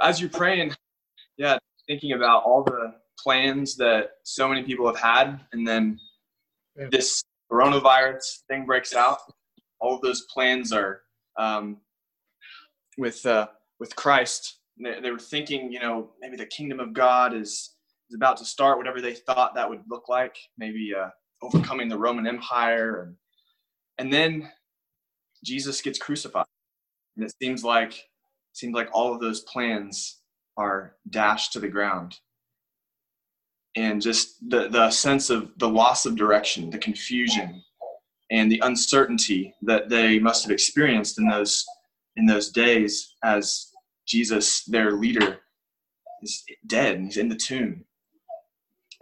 [0.00, 0.74] as you're praying,
[1.36, 5.98] yeah, thinking about all the plans that so many people have had, and then
[6.76, 6.88] yeah.
[6.90, 9.18] this coronavirus thing breaks out.
[9.80, 11.02] All of those plans are
[11.38, 11.78] um,
[12.98, 14.58] with uh, with Christ.
[14.82, 17.74] They, they were thinking, you know, maybe the kingdom of God is
[18.08, 18.78] is about to start.
[18.78, 21.08] Whatever they thought that would look like, maybe uh,
[21.42, 23.16] overcoming the Roman Empire, and
[23.98, 24.50] and then
[25.44, 26.46] Jesus gets crucified,
[27.16, 28.08] and it seems like
[28.52, 30.20] seems like all of those plans
[30.56, 32.16] are dashed to the ground.
[33.76, 37.62] And just the, the sense of the loss of direction the confusion
[38.30, 41.64] and the uncertainty that they must have experienced in those
[42.16, 43.70] in those days as
[44.06, 45.38] jesus their leader
[46.22, 47.82] is dead and he's in the tomb.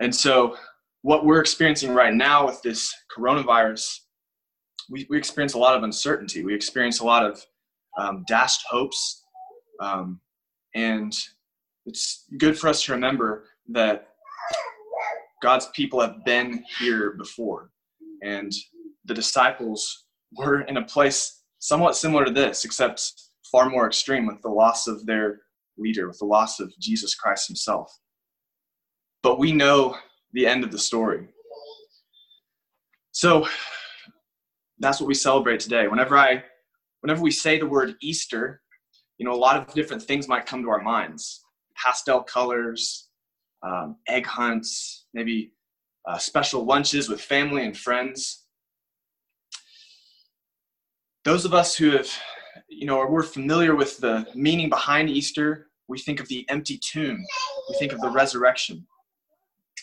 [0.00, 0.56] And so
[1.02, 3.98] what we're experiencing right now with this coronavirus
[4.88, 6.44] we, we experience a lot of uncertainty.
[6.44, 7.40] We experience a lot of
[7.96, 9.19] um, dashed hopes
[9.80, 10.20] um,
[10.74, 11.16] and
[11.86, 14.08] it's good for us to remember that
[15.42, 17.70] God's people have been here before.
[18.22, 18.52] And
[19.06, 20.04] the disciples
[20.36, 23.12] were in a place somewhat similar to this, except
[23.50, 25.40] far more extreme with the loss of their
[25.78, 27.90] leader, with the loss of Jesus Christ himself.
[29.22, 29.96] But we know
[30.32, 31.28] the end of the story.
[33.12, 33.46] So
[34.78, 35.88] that's what we celebrate today.
[35.88, 36.44] Whenever I
[37.00, 38.59] whenever we say the word Easter,
[39.20, 41.44] you know, a lot of different things might come to our minds
[41.76, 43.08] pastel colors,
[43.62, 45.52] um, egg hunts, maybe
[46.08, 48.46] uh, special lunches with family and friends.
[51.24, 52.08] Those of us who have,
[52.68, 57.22] you know, we're familiar with the meaning behind Easter, we think of the empty tomb,
[57.68, 58.86] we think of the resurrection.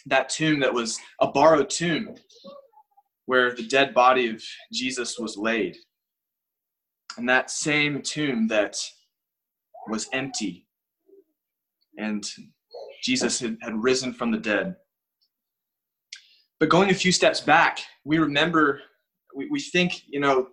[0.07, 2.15] That tomb that was a borrowed tomb
[3.25, 4.43] where the dead body of
[4.73, 5.77] Jesus was laid.
[7.17, 8.77] And that same tomb that
[9.89, 10.67] was empty
[11.97, 12.29] and
[13.03, 14.75] Jesus had, had risen from the dead.
[16.59, 18.81] But going a few steps back, we remember,
[19.35, 20.49] we, we think, you know,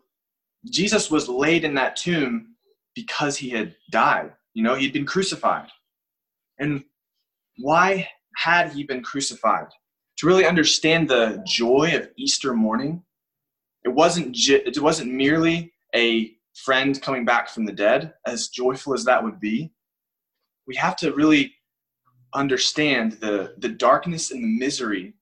[0.70, 2.54] Jesus was laid in that tomb
[2.94, 4.32] because he had died.
[4.54, 5.68] You know, he'd been crucified.
[6.58, 6.84] And
[7.58, 9.66] why had he been crucified?
[10.18, 13.02] To really understand the joy of Easter morning,
[13.84, 19.04] it wasn't, it wasn't merely a friend coming back from the dead, as joyful as
[19.04, 19.72] that would be,
[20.66, 21.54] we have to really
[22.34, 25.14] understand the, the darkness and the misery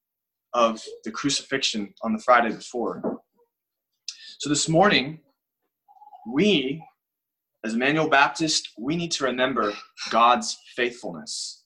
[0.54, 3.20] of the crucifixion on the Friday before.
[4.38, 5.20] So this morning,
[6.30, 6.82] we,
[7.64, 9.72] as Emmanuel Baptist, we need to remember
[10.10, 11.64] God's faithfulness.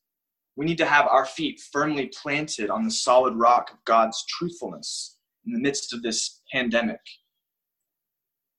[0.57, 5.17] We need to have our feet firmly planted on the solid rock of God's truthfulness
[5.47, 7.01] in the midst of this pandemic.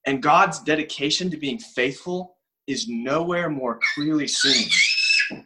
[0.07, 4.69] And God's dedication to being faithful is nowhere more clearly seen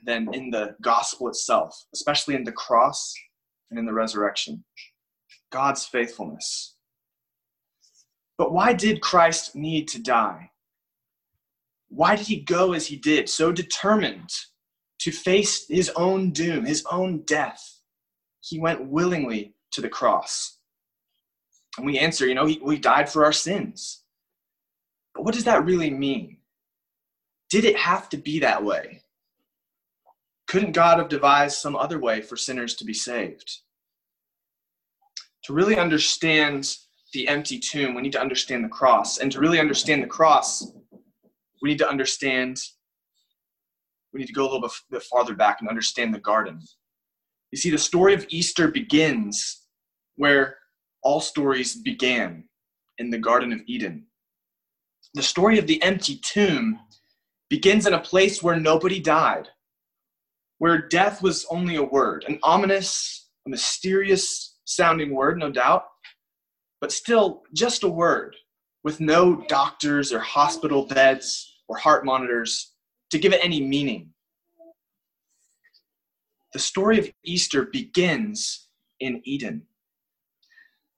[0.06, 3.12] than in the gospel itself, especially in the cross
[3.72, 4.64] and in the resurrection.
[5.52, 6.76] God's faithfulness.
[8.38, 10.52] But why did Christ need to die?
[11.90, 14.30] Why did he go as he did, so determined
[15.00, 17.80] to face his own doom, his own death?
[18.42, 20.60] He went willingly to the cross.
[21.78, 24.04] And we answer, you know, he, he died for our sins.
[25.14, 26.38] But what does that really mean?
[27.50, 29.02] Did it have to be that way?
[30.48, 33.60] Couldn't God have devised some other way for sinners to be saved?
[35.46, 36.76] To really understand
[37.14, 39.18] the empty tomb, we need to understand the cross.
[39.18, 40.72] And to really understand the cross,
[41.62, 42.58] we need to understand,
[44.14, 46.62] we need to go a little bit farther back and understand the garden.
[47.52, 49.66] You see, the story of Easter begins
[50.16, 50.58] where
[51.04, 52.44] all stories began
[52.98, 54.06] in the Garden of Eden
[55.14, 56.80] the story of the empty tomb
[57.50, 59.48] begins in a place where nobody died,
[60.60, 65.84] where death was only a word, an ominous, a mysterious sounding word, no doubt,
[66.80, 68.36] but still just a word
[68.84, 72.74] with no doctors or hospital beds or heart monitors
[73.10, 74.10] to give it any meaning.
[76.54, 78.70] The story of Easter begins
[79.00, 79.64] in Eden.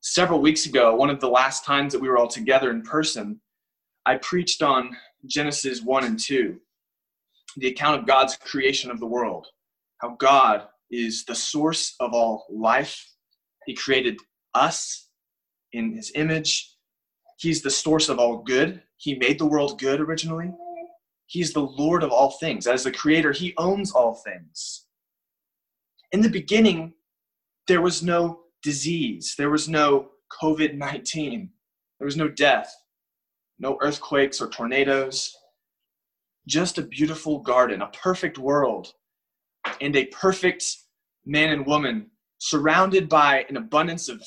[0.02, 3.40] Several weeks ago, one of the last times that we were all together in person,
[4.06, 4.96] I preached on
[5.26, 6.60] Genesis 1 and 2,
[7.58, 9.48] the account of God's creation of the world,
[10.00, 13.08] how God is the source of all life.
[13.66, 14.18] He created
[14.54, 15.08] us
[15.72, 16.76] in his image.
[17.38, 18.84] He's the source of all good.
[18.98, 20.52] He made the world good originally.
[21.28, 22.68] He's the Lord of all things.
[22.68, 24.86] As the creator, he owns all things.
[26.12, 26.94] In the beginning,
[27.68, 30.10] there was no disease, there was no
[30.42, 31.50] COVID 19,
[32.00, 32.76] there was no death
[33.64, 35.36] no earthquakes or tornadoes.
[36.46, 38.94] just a beautiful garden, a perfect world,
[39.80, 40.66] and a perfect
[41.26, 44.22] man and woman surrounded by an abundance of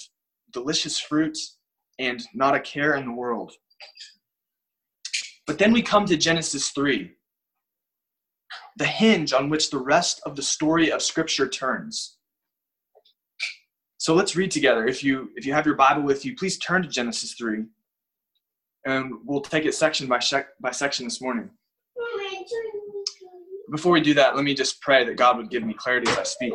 [0.51, 1.59] delicious fruits
[1.99, 3.53] and not a care in the world.
[5.47, 7.13] But then we come to Genesis 3,
[8.79, 12.17] the hinge on which the rest of the story of Scripture turns.
[13.99, 14.87] So let's read together.
[14.87, 17.67] If you if you have your Bible with you, please turn to Genesis 3.
[18.87, 20.21] And we'll take it section by,
[20.61, 21.51] by section this morning.
[23.73, 26.19] Before we do that, let me just pray that God would give me clarity as
[26.19, 26.55] I speak.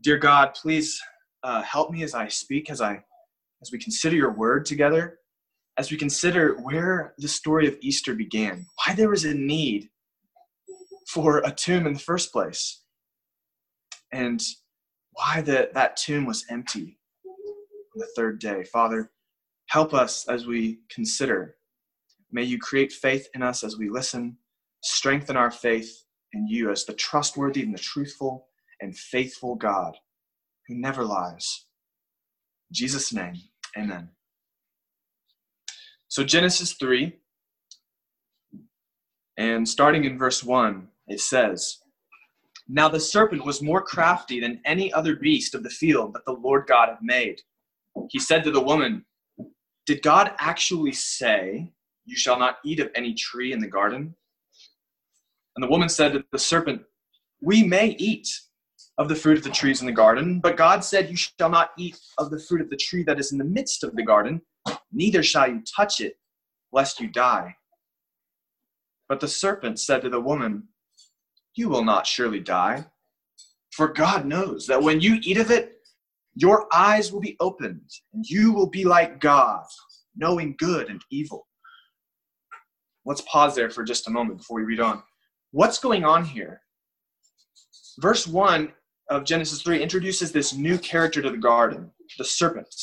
[0.00, 1.00] Dear God, please
[1.42, 3.02] uh, help me as I speak, as I
[3.62, 5.18] as we consider your word together,
[5.76, 9.90] as we consider where the story of Easter began, why there was a need
[11.08, 12.82] for a tomb in the first place,
[14.12, 14.40] and
[15.12, 18.64] why the, that tomb was empty on the third day.
[18.64, 19.10] Father,
[19.70, 21.54] help us as we consider.
[22.32, 24.36] May you create faith in us as we listen,
[24.82, 28.48] strengthen our faith in you as the trustworthy and the truthful
[28.80, 29.96] and faithful God
[30.66, 31.66] who never lies.
[32.70, 33.34] In Jesus' name,
[33.78, 34.08] amen.
[36.08, 37.16] So, Genesis 3,
[39.36, 41.78] and starting in verse 1, it says,
[42.68, 46.32] Now the serpent was more crafty than any other beast of the field that the
[46.32, 47.40] Lord God had made.
[48.08, 49.04] He said to the woman,
[49.90, 51.72] Did God actually say,
[52.04, 54.14] You shall not eat of any tree in the garden?
[55.56, 56.82] And the woman said to the serpent,
[57.42, 58.28] We may eat
[58.98, 61.70] of the fruit of the trees in the garden, but God said, You shall not
[61.76, 64.42] eat of the fruit of the tree that is in the midst of the garden,
[64.92, 66.14] neither shall you touch it,
[66.70, 67.56] lest you die.
[69.08, 70.68] But the serpent said to the woman,
[71.56, 72.84] You will not surely die,
[73.72, 75.79] for God knows that when you eat of it,
[76.40, 79.64] your eyes will be opened, and you will be like God,
[80.16, 81.46] knowing good and evil.
[83.04, 85.02] Let's pause there for just a moment before we read on.
[85.50, 86.62] What's going on here?
[87.98, 88.72] Verse 1
[89.10, 92.74] of Genesis 3 introduces this new character to the garden, the serpent.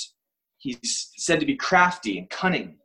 [0.57, 2.77] He's said to be crafty and cunning.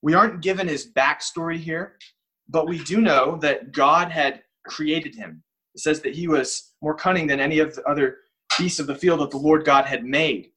[0.00, 1.96] We aren't given his backstory here,
[2.48, 5.42] but we do know that God had created him.
[5.74, 8.16] It says that he was more cunning than any of the other
[8.58, 10.50] beasts of the field that the Lord God had made.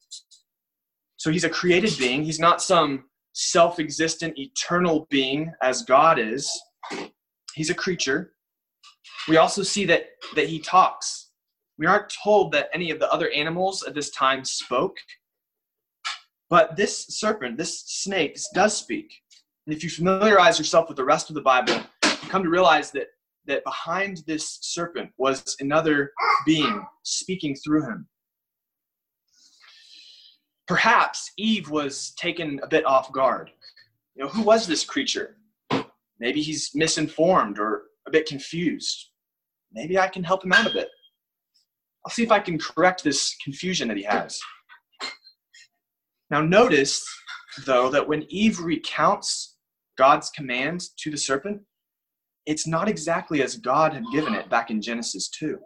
[1.16, 2.22] So he's a created being.
[2.22, 6.50] He's not some self existent, eternal being as God is.
[7.54, 8.32] He's a creature.
[9.28, 11.30] We also see that, that he talks.
[11.78, 14.96] We aren't told that any of the other animals at this time spoke,
[16.48, 19.12] but this serpent, this snake, does speak.
[19.66, 22.90] And if you familiarize yourself with the rest of the Bible, you come to realize
[22.92, 23.08] that,
[23.46, 26.12] that behind this serpent was another
[26.44, 28.08] being speaking through him.
[30.66, 33.50] Perhaps Eve was taken a bit off guard.
[34.14, 35.36] You know, who was this creature?
[36.18, 39.10] Maybe he's misinformed or a bit confused.
[39.72, 40.88] Maybe I can help him out a bit.
[42.04, 44.40] I'll see if I can correct this confusion that he has.
[46.30, 47.04] Now, notice,
[47.64, 49.56] though, that when Eve recounts
[49.96, 51.62] God's command to the serpent,
[52.46, 55.58] it's not exactly as God had given it back in Genesis 2.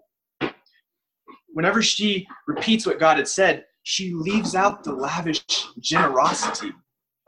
[1.52, 5.44] Whenever she repeats what God had said, she leaves out the lavish
[5.78, 6.72] generosity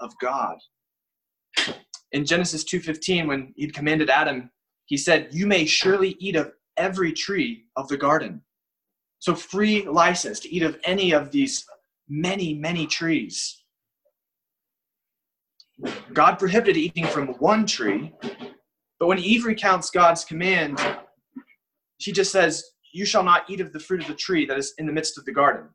[0.01, 0.57] of God.
[2.13, 4.51] In Genesis 2:15 when he'd commanded Adam,
[4.87, 8.45] he said, "You may surely eat of every tree of the garden."
[9.19, 11.67] So, free license to eat of any of these
[12.09, 13.65] many, many trees.
[16.13, 18.13] God prohibited eating from one tree,
[19.03, 20.81] but when Eve recounts God's command,
[21.99, 24.75] she just says, You shall not eat of the fruit of the tree that is
[24.79, 25.71] in the midst of the garden.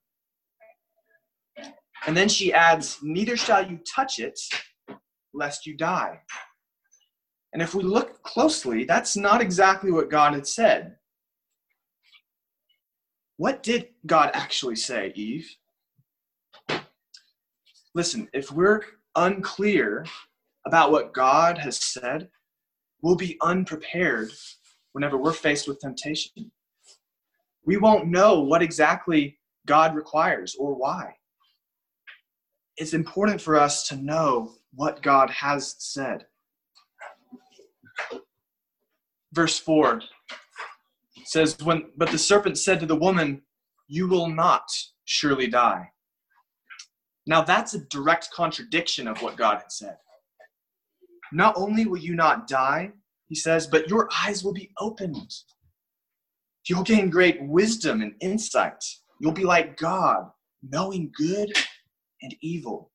[2.05, 4.39] And then she adds, Neither shall you touch it,
[5.34, 6.22] lest you die.
[7.51, 10.96] And if we look closely, that's not exactly what God had said.
[13.36, 15.53] What did God actually say, Eve?
[17.93, 18.84] Listen, if we're
[19.17, 20.05] unclear
[20.65, 22.29] about what God has said,
[23.01, 24.32] we'll be unprepared
[24.94, 26.51] whenever we're faced with temptation.
[27.66, 31.16] We won't know what exactly God requires or why.
[32.77, 36.25] It's important for us to know what God has said.
[39.34, 40.01] Verse 4
[41.25, 43.42] says when but the serpent said to the woman
[43.88, 44.63] you will not
[45.06, 45.89] surely die
[47.25, 49.98] now that's a direct contradiction of what god had said
[51.31, 52.91] not only will you not die
[53.27, 55.34] he says but your eyes will be opened
[56.67, 58.84] you'll gain great wisdom and insight
[59.19, 60.29] you'll be like god
[60.63, 61.51] knowing good
[62.22, 62.91] and evil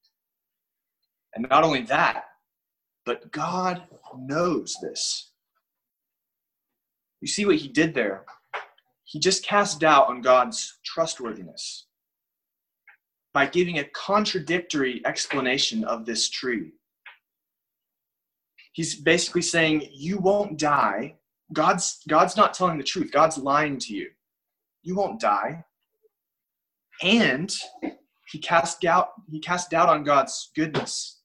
[1.35, 2.25] and not only that
[3.05, 3.83] but god
[4.19, 5.33] knows this
[7.23, 8.25] You see what he did there?
[9.05, 11.87] He just cast doubt on God's trustworthiness
[13.33, 16.73] by giving a contradictory explanation of this tree.
[18.73, 21.17] He's basically saying, You won't die.
[21.53, 24.09] God's, God's not telling the truth, God's lying to you.
[24.83, 25.65] You won't die.
[27.03, 27.55] And
[28.31, 31.21] he cast doubt, he cast doubt on God's goodness.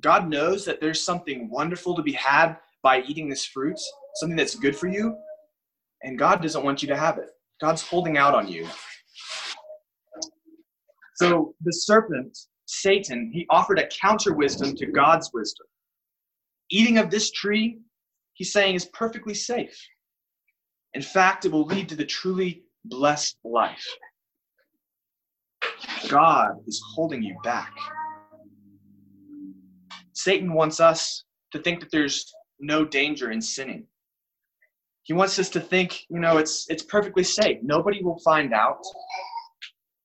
[0.00, 3.78] God knows that there's something wonderful to be had by eating this fruit,
[4.16, 5.16] something that's good for you,
[6.02, 7.30] and God doesn't want you to have it.
[7.60, 8.66] God's holding out on you.
[11.16, 15.66] So the serpent, Satan, he offered a counter wisdom to God's wisdom.
[16.70, 17.78] Eating of this tree,
[18.34, 19.76] he's saying, is perfectly safe.
[20.94, 23.86] In fact, it will lead to the truly blessed life.
[26.08, 27.74] God is holding you back.
[30.12, 33.86] Satan wants us to think that there's no danger in sinning.
[35.04, 37.58] He wants us to think, you know, it's it's perfectly safe.
[37.62, 38.82] Nobody will find out.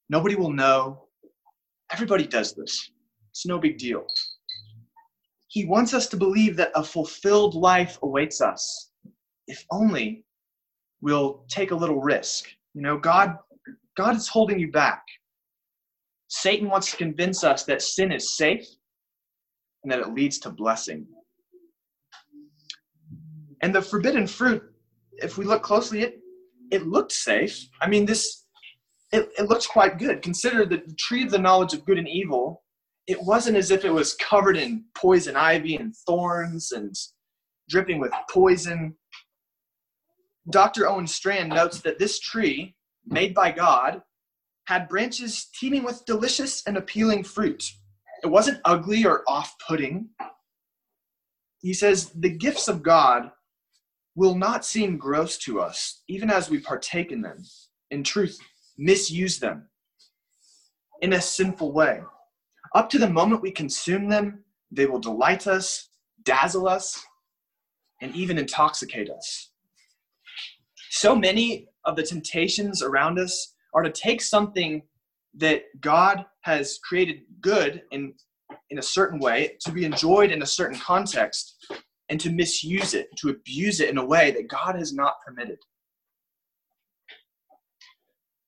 [0.10, 1.08] Nobody will know.
[1.92, 2.92] Everybody does this.
[3.32, 4.06] It's no big deal.
[5.54, 8.90] He wants us to believe that a fulfilled life awaits us
[9.48, 10.26] if only
[11.00, 12.50] we'll take a little risk.
[12.74, 13.38] You know, God
[13.96, 15.04] God is holding you back.
[16.28, 18.66] Satan wants to convince us that sin is safe
[19.84, 21.06] and that it leads to blessing.
[23.62, 24.64] And the forbidden fruit,
[25.18, 26.20] if we look closely, it
[26.72, 27.70] it looked safe.
[27.80, 28.48] I mean, this
[29.12, 30.24] it, it looks quite good.
[30.24, 32.63] Consider the tree of the knowledge of good and evil.
[33.08, 36.96] It wasn't as if it was covered in poison ivy and thorns and
[37.70, 38.96] dripping with poison.
[40.50, 40.88] Dr.
[40.88, 44.02] Owen Strachan notes that this tree, made by God,
[44.66, 47.64] had branches teeming with delicious and appealing fruit.
[48.24, 50.10] It wasn't ugly or off putting.
[51.62, 53.32] He says, The gifts of God
[54.16, 57.44] will not seem gross to us, even as we partake in them.
[57.92, 58.40] In truth,
[58.78, 59.68] misuse them
[61.02, 62.02] in a sinful way.
[62.74, 65.90] Up to the moment we consume them, they will delight us,
[66.24, 67.06] dazzle us,
[68.02, 69.52] and even intoxicate us.
[70.90, 74.82] So many of the temptations around us are to take something
[75.36, 78.14] that God has created good in,
[78.70, 81.56] in a certain way, to be enjoyed in a certain context,
[82.10, 85.58] and to misuse it, to abuse it in a way that God has not permitted.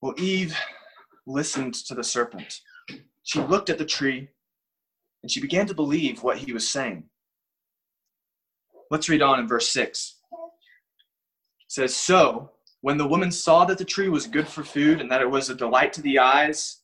[0.02, 0.56] Well, Eve
[1.26, 2.60] listened to the serpent.
[3.26, 4.30] She looked at the tree
[5.24, 7.06] and she began to believe what he was saying.
[8.92, 10.18] Let's read on in verse 6.
[10.32, 12.52] It says, So,
[12.82, 15.50] when the woman saw that the tree was good for food and that it was
[15.50, 16.82] a delight to the eyes,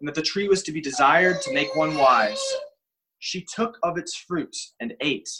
[0.00, 2.42] and that the tree was to be desired to make one wise,
[3.20, 5.30] she took of its fruit and ate.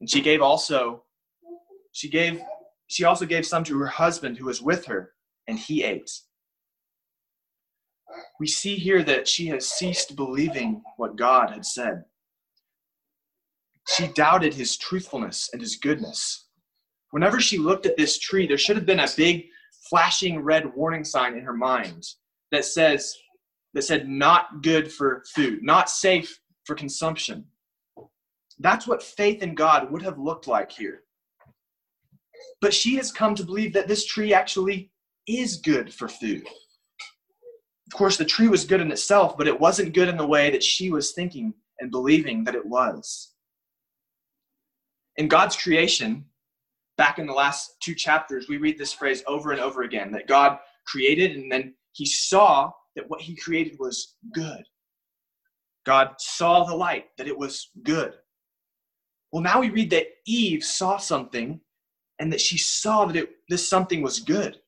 [0.00, 1.02] And she gave also,
[1.90, 2.40] she gave,
[2.86, 5.14] she also gave some to her husband who was with her,
[5.48, 6.12] and he ate
[8.38, 12.04] we see here that she has ceased believing what God had said.
[13.88, 16.46] She doubted his truthfulness and his goodness.
[17.10, 19.46] Whenever she looked at this tree, there should have been a big
[19.88, 22.06] flashing red warning sign in her mind
[22.52, 23.16] that says
[23.74, 27.44] that said not good for food, not safe for consumption.
[28.58, 31.02] That's what faith in God would have looked like here.
[32.60, 34.90] But she has come to believe that this tree actually
[35.26, 36.46] is good for food.
[37.90, 40.48] Of course, the tree was good in itself, but it wasn't good in the way
[40.50, 43.32] that she was thinking and believing that it was.
[45.16, 46.24] In God's creation,
[46.96, 50.28] back in the last two chapters, we read this phrase over and over again that
[50.28, 54.62] God created and then he saw that what he created was good.
[55.84, 58.14] God saw the light, that it was good.
[59.32, 61.60] Well, now we read that Eve saw something
[62.20, 64.60] and that she saw that it, this something was good.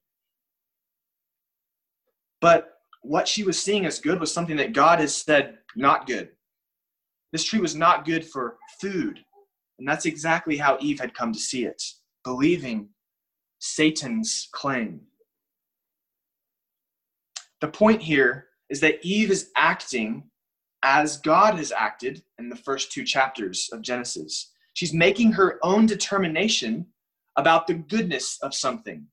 [2.41, 2.72] But
[3.03, 6.31] what she was seeing as good was something that God has said not good.
[7.33, 9.21] This tree was not good for food.
[9.79, 11.83] And that's exactly how Eve had come to see it,
[12.25, 12.89] believing
[13.59, 15.01] Satan's claim.
[17.61, 20.25] The point here is that Eve is acting
[20.83, 24.53] as God has acted in the first two chapters of Genesis.
[24.75, 26.87] She's making her own determination
[27.37, 29.07] about the goodness of something.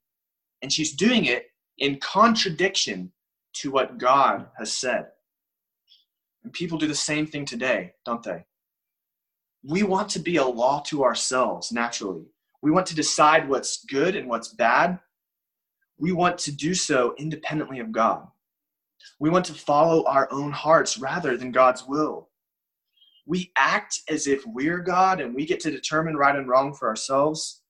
[0.62, 3.12] And she's doing it in contradiction
[3.54, 5.08] to what God has said.
[6.44, 8.46] And people do the same thing today, don't they?
[9.64, 12.26] We want to be a law to ourselves naturally.
[12.62, 15.00] We want to decide what's good and what's bad.
[15.98, 18.28] We want to do so independently of God.
[19.20, 22.30] We want to follow our own hearts rather than God's will.
[23.26, 26.88] We act as if we're God and we get to determine right and wrong for
[26.88, 27.62] ourselves.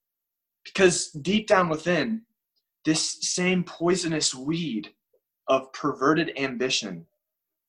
[0.63, 2.21] Because deep down within,
[2.85, 4.93] this same poisonous weed
[5.49, 7.07] of perverted ambition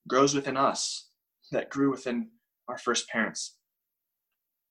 [0.07, 1.09] grows within us
[1.51, 2.29] that grew within
[2.69, 3.57] our first parents.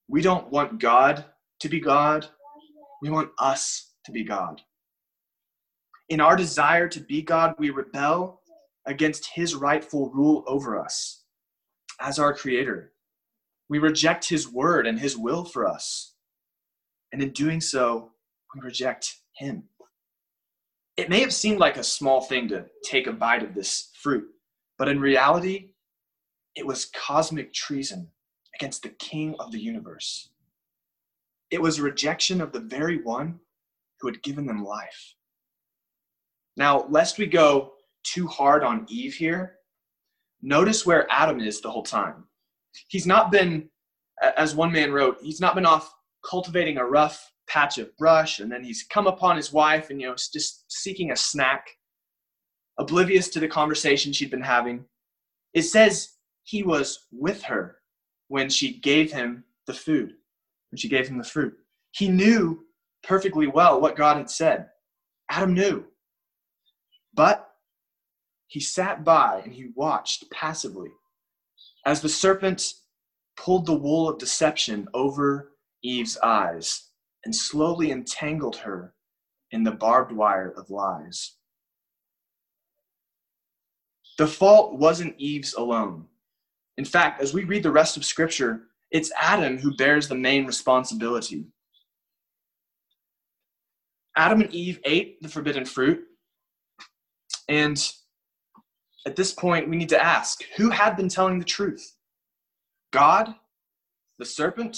[0.08, 1.25] We don't want God
[1.60, 2.28] to be God,
[3.01, 4.62] we want us to be God.
[6.08, 8.42] In our desire to be God, we rebel
[8.86, 11.24] against his rightful rule over us
[12.00, 12.94] as our creator.
[13.70, 16.13] We reject his word and his will for us.
[17.12, 18.12] And in doing so,
[18.56, 19.63] we reject him.
[21.00, 24.27] It may have seemed like a small thing to take a bite of this fruit,
[24.77, 25.70] but in reality,
[26.56, 28.10] it was cosmic treason
[28.53, 30.32] against the king of the universe.
[31.51, 33.39] It was rejection of the very one
[34.01, 35.15] who had given them life.
[36.58, 39.56] Now, lest we go too hard on Eve here,
[40.41, 42.25] notice where Adam is the whole time.
[42.89, 43.70] He's not been,
[44.36, 45.94] as one man wrote, he's not been off
[46.29, 50.08] cultivating a rough patch of brush and then he's come upon his wife and, you
[50.08, 51.68] know, just seeking a snack,
[52.77, 54.86] oblivious to the conversation she'd been having.
[55.53, 56.13] It says
[56.44, 57.77] he was with her
[58.27, 60.13] when she gave him the food,
[60.70, 61.53] when she gave him the fruit.
[61.91, 62.65] He knew
[63.03, 64.68] perfectly well what God had said.
[65.29, 65.86] Adam knew.
[67.13, 67.50] But
[68.48, 70.89] he sat by and he watched passively
[71.86, 72.74] as the serpent
[73.36, 75.51] pulled the wool of deception over
[75.82, 76.88] Eve's eyes
[77.25, 78.93] and slowly entangled her
[79.51, 81.35] in the barbed wire of lies.
[84.17, 86.05] The fault wasn't Eve's alone.
[86.77, 90.45] In fact, as we read the rest of Scripture, it's Adam who bears the main
[90.45, 91.45] responsibility.
[94.15, 96.01] Adam and Eve ate the forbidden fruit,
[97.47, 97.93] and
[99.05, 101.95] at this point, we need to ask who had been telling the truth?
[102.91, 103.33] God?
[104.17, 104.77] The serpent?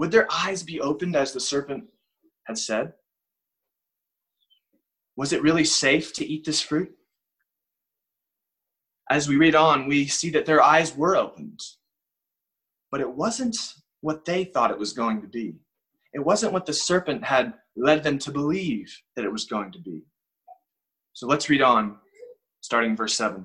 [0.00, 1.84] Would their eyes be opened as the serpent
[2.46, 2.94] had said?
[5.14, 6.90] Was it really safe to eat this fruit?
[9.10, 11.60] As we read on, we see that their eyes were opened,
[12.90, 13.58] but it wasn't
[14.00, 15.56] what they thought it was going to be.
[16.14, 19.80] It wasn't what the serpent had led them to believe that it was going to
[19.80, 20.00] be.
[21.12, 21.98] So let's read on
[22.62, 23.44] starting verse 7.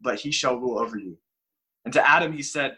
[0.00, 1.16] but he shall rule over you.
[1.84, 2.76] And to Adam he said,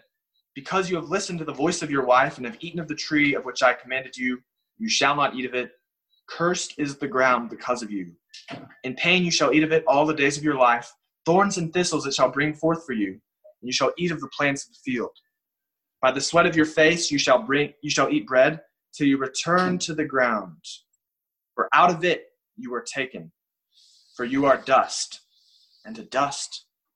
[0.55, 2.95] Because you have listened to the voice of your wife and have eaten of the
[2.95, 4.39] tree of which I commanded you,
[4.79, 5.73] you shall not eat of it.
[6.29, 8.13] Cursed is the ground because of you.
[8.85, 10.93] In pain you shall eat of it all the days of your life.
[11.25, 13.21] Thorns and thistles it shall bring forth for you, and
[13.63, 15.11] you shall eat of the plants of the field.
[16.01, 18.61] By the sweat of your face you shall bring you shall eat bread
[18.95, 20.57] till you return to the ground.
[21.55, 22.27] For out of it
[22.57, 23.33] you are taken.
[24.17, 25.21] For you are dust,
[25.85, 26.67] and to dust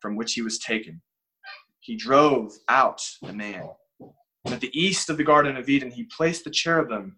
[0.00, 1.00] from which he was taken.
[1.80, 3.68] He drove out the man.
[4.44, 7.16] And at the east of the Garden of Eden, he placed the cherubim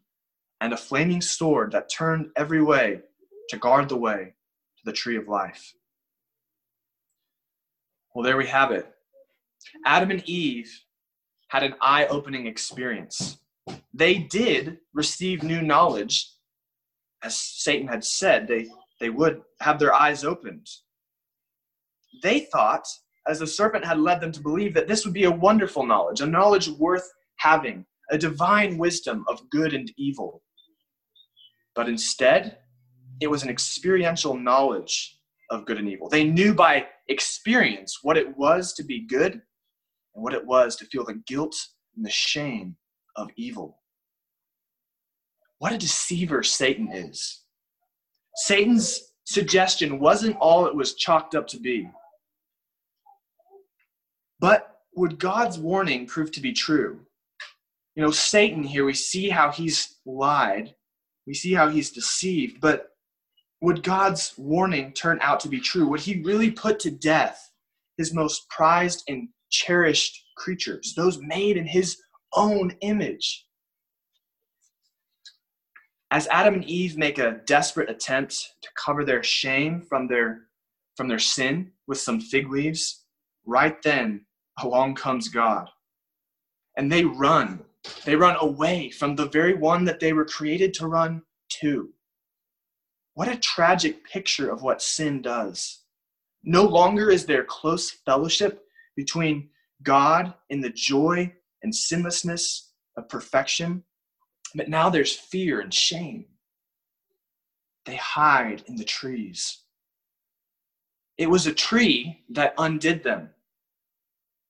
[0.60, 3.00] and a flaming sword that turned every way
[3.48, 4.34] to guard the way
[4.78, 5.74] to the tree of life.
[8.14, 8.86] Well, there we have it.
[9.84, 10.84] Adam and Eve
[11.48, 13.38] had an eye opening experience.
[13.92, 16.30] They did receive new knowledge,
[17.22, 20.66] as Satan had said, they, they would have their eyes opened.
[22.22, 22.86] They thought,
[23.28, 26.20] as the serpent had led them to believe, that this would be a wonderful knowledge,
[26.20, 30.42] a knowledge worth having, a divine wisdom of good and evil.
[31.74, 32.58] But instead,
[33.20, 35.18] it was an experiential knowledge
[35.50, 36.08] of good and evil.
[36.08, 40.86] They knew by experience what it was to be good and what it was to
[40.86, 41.56] feel the guilt
[41.96, 42.76] and the shame
[43.16, 43.78] of evil.
[45.58, 47.42] What a deceiver Satan is.
[48.36, 51.88] Satan's suggestion wasn't all it was chalked up to be.
[54.40, 57.00] But would God's warning prove to be true?
[57.94, 60.74] You know, Satan here, we see how he's lied,
[61.26, 62.88] we see how he's deceived, but
[63.60, 65.86] would God's warning turn out to be true?
[65.88, 67.50] Would he really put to death
[67.98, 72.00] his most prized and cherished creatures, those made in his
[72.32, 73.46] own image?
[76.10, 80.46] As Adam and Eve make a desperate attempt to cover their shame from their,
[80.96, 83.04] from their sin with some fig leaves,
[83.44, 84.24] right then
[84.62, 85.68] along comes God.
[86.76, 87.64] And they run.
[88.04, 91.22] They run away from the very one that they were created to run
[91.60, 91.90] to.
[93.14, 95.80] What a tragic picture of what sin does.
[96.42, 98.64] No longer is there close fellowship
[98.96, 99.50] between
[99.82, 103.84] God in the joy and sinlessness of perfection,
[104.54, 106.26] but now there's fear and shame.
[107.84, 109.62] They hide in the trees.
[111.18, 113.30] It was a tree that undid them.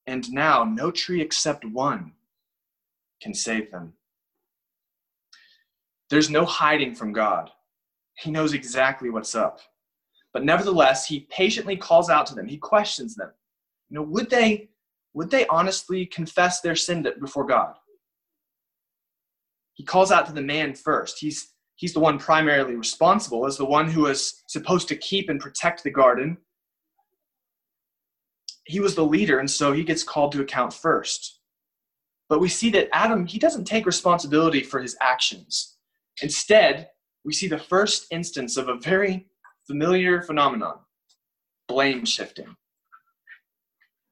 [0.07, 2.13] And now no tree except one
[3.23, 3.93] can save them.
[6.09, 7.51] There's no hiding from God.
[8.19, 9.61] He knows exactly what's up.
[10.33, 12.47] But nevertheless, he patiently calls out to them.
[12.47, 13.31] He questions them.
[13.89, 14.71] You know, would they
[15.13, 17.75] would they honestly confess their sin before God?
[19.75, 21.19] He calls out to the man first.
[21.19, 25.41] He's he's the one primarily responsible as the one who is supposed to keep and
[25.41, 26.37] protect the garden.
[28.70, 31.40] He was the leader and so he gets called to account first.
[32.28, 35.76] But we see that Adam, he doesn't take responsibility for his actions.
[36.22, 36.90] Instead,
[37.24, 39.26] we see the first instance of a very
[39.66, 40.78] familiar phenomenon
[41.68, 42.56] blame shifting.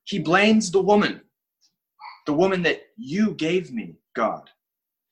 [0.05, 1.21] He blames the woman,
[2.27, 4.51] the woman that you gave me, God.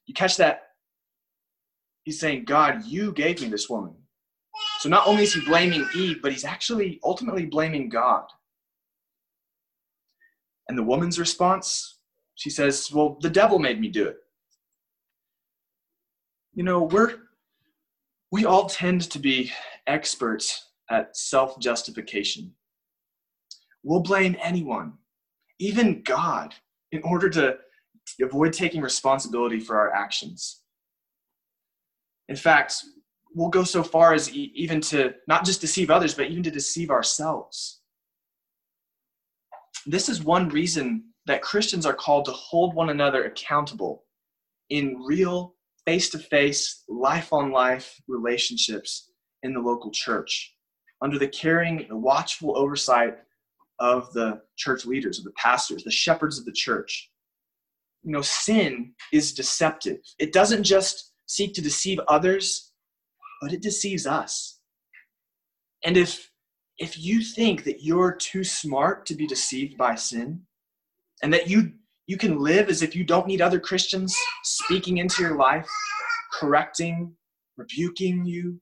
[0.06, 0.62] You catch that?
[2.04, 3.94] He's saying, God, you gave me this woman.
[4.78, 8.24] So not only is he blaming Eve, but he's actually ultimately blaming God.
[10.68, 11.98] And the woman's response,
[12.34, 14.16] she says, Well, the devil made me do it.
[16.54, 17.14] You know, we're
[18.32, 19.52] we all tend to be
[19.86, 22.52] experts at self justification.
[23.82, 24.94] We'll blame anyone,
[25.58, 26.54] even God,
[26.90, 27.58] in order to
[28.20, 30.62] avoid taking responsibility for our actions.
[32.28, 32.82] In fact,
[33.34, 36.90] we'll go so far as even to not just deceive others, but even to deceive
[36.90, 37.80] ourselves.
[39.86, 44.04] This is one reason that Christians are called to hold one another accountable
[44.70, 50.56] in real face to face, life on life relationships in the local church
[51.02, 53.18] under the caring, the watchful oversight
[53.78, 57.10] of the church leaders, of the pastors, the shepherds of the church.
[58.02, 59.98] You know, sin is deceptive.
[60.18, 62.72] It doesn't just seek to deceive others,
[63.42, 64.58] but it deceives us.
[65.84, 66.30] And if
[66.78, 70.42] if you think that you're too smart to be deceived by sin
[71.22, 71.72] and that you
[72.06, 75.68] you can live as if you don't need other Christians speaking into your life,
[76.32, 77.12] correcting,
[77.56, 78.60] rebuking you.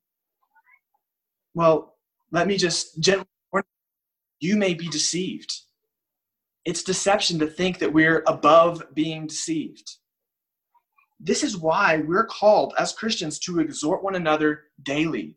[1.53, 1.94] Well,
[2.31, 3.64] let me just gently warn
[4.40, 5.53] you, you may be deceived.
[6.64, 9.90] It's deception to think that we're above being deceived.
[11.20, 15.37] This is why we're called as Christians to exhort one another daily,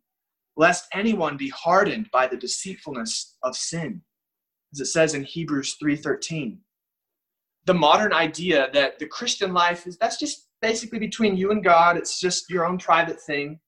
[0.58, 4.02] lest anyone be hardened by the deceitfulness of sin.
[4.74, 6.60] As it says in Hebrews 3:13
[7.68, 11.98] the modern idea that the Christian life is that's just basically between you and God,
[11.98, 13.60] it's just your own private thing.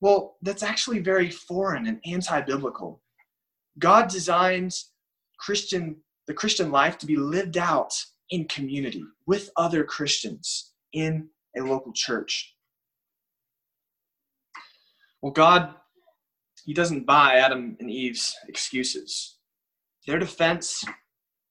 [0.00, 3.02] Well, that's actually very foreign and anti-biblical.
[3.78, 4.92] God designs
[5.38, 5.96] Christian
[6.28, 7.92] the Christian life to be lived out
[8.30, 12.55] in community with other Christians in a local church.
[15.26, 15.74] Well, God,
[16.64, 19.38] He doesn't buy Adam and Eve's excuses.
[20.06, 20.84] Their defense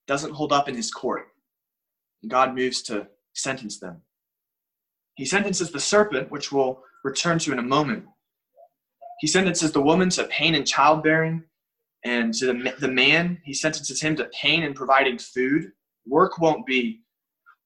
[0.08, 1.28] doesn't hold up in his court.
[2.26, 4.02] God moves to sentence them.
[5.16, 8.06] He sentences the serpent, which we'll return to in a moment.
[9.20, 11.44] He sentences the woman to pain and childbearing,
[12.06, 15.66] and to the, the man, he sentences him to pain and providing food.
[16.08, 17.02] Work won't be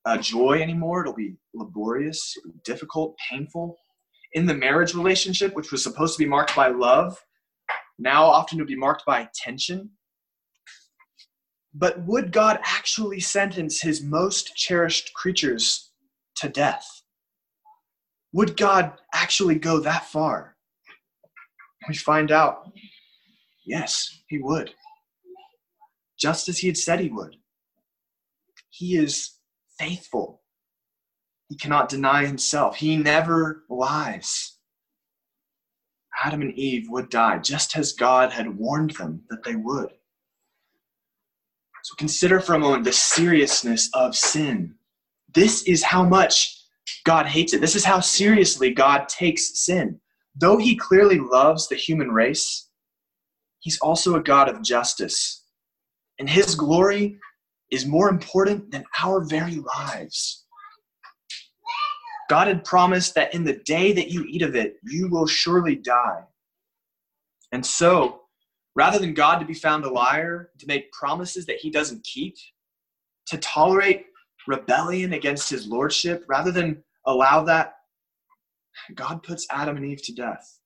[0.06, 3.78] a joy anymore, it'll be laborious, difficult, painful.
[4.34, 7.18] In the marriage relationship, which was supposed to be marked by love,
[7.98, 9.90] now often to be marked by tension.
[11.74, 15.92] But would God actually sentence his most cherished creatures
[16.38, 16.88] to death?
[18.34, 20.56] Would God actually go that far?
[21.88, 22.72] We find out,
[23.66, 24.74] yes, he would.
[26.20, 27.36] Just as he had said he would.
[28.70, 29.32] He is
[29.80, 30.42] faithful.
[31.50, 32.78] He cannot deny himself.
[32.78, 34.58] He never lies.
[36.24, 39.90] Adam and Eve would die just as God had warned them that they would.
[41.84, 44.76] So consider for a moment the seriousness of sin.
[45.34, 46.56] This is how much
[47.06, 47.62] God hates it.
[47.62, 50.00] This is how seriously God takes sin.
[50.36, 52.70] Though he clearly loves the human race,
[53.60, 55.46] he's also a God of justice.
[56.20, 57.18] And his glory
[57.72, 60.46] is more important than our very lives.
[62.30, 65.76] God had promised that in the day that you eat of it, you will surely
[65.76, 66.24] die.
[67.52, 68.22] And so,
[68.76, 72.36] rather than God to be found a liar, to make promises that he doesn't keep,
[73.28, 74.06] to tolerate
[74.48, 77.74] rebellion against his lordship, rather than allow that,
[78.94, 80.60] God puts Adam and Eve to death.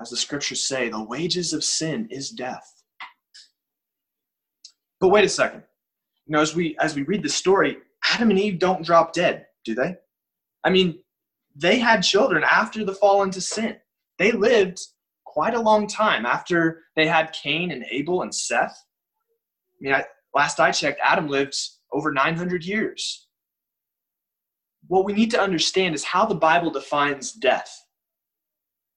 [0.00, 2.82] As the scriptures say, the wages of sin is death.
[5.00, 5.64] But wait a second.
[6.26, 7.78] You know, as we as we read the story,
[8.12, 9.96] Adam and Eve don't drop dead, do they?
[10.64, 10.98] I mean,
[11.54, 13.76] they had children after the fall into sin.
[14.18, 14.80] They lived
[15.24, 18.84] quite a long time after they had Cain and Abel and Seth.
[19.74, 21.56] I mean, I, last I checked, Adam lived
[21.92, 23.26] over 900 years.
[24.86, 27.84] What we need to understand is how the Bible defines death.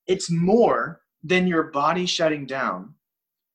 [0.08, 2.94] It's more than your body shutting down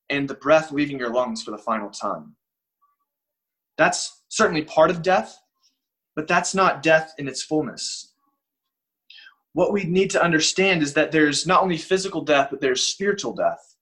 [0.09, 2.35] and the breath leaving your lungs for the final time.
[3.77, 5.37] That's certainly part of death,
[6.15, 8.13] but that's not death in its fullness.
[9.53, 13.33] What we need to understand is that there's not only physical death, but there's spiritual
[13.33, 13.75] death.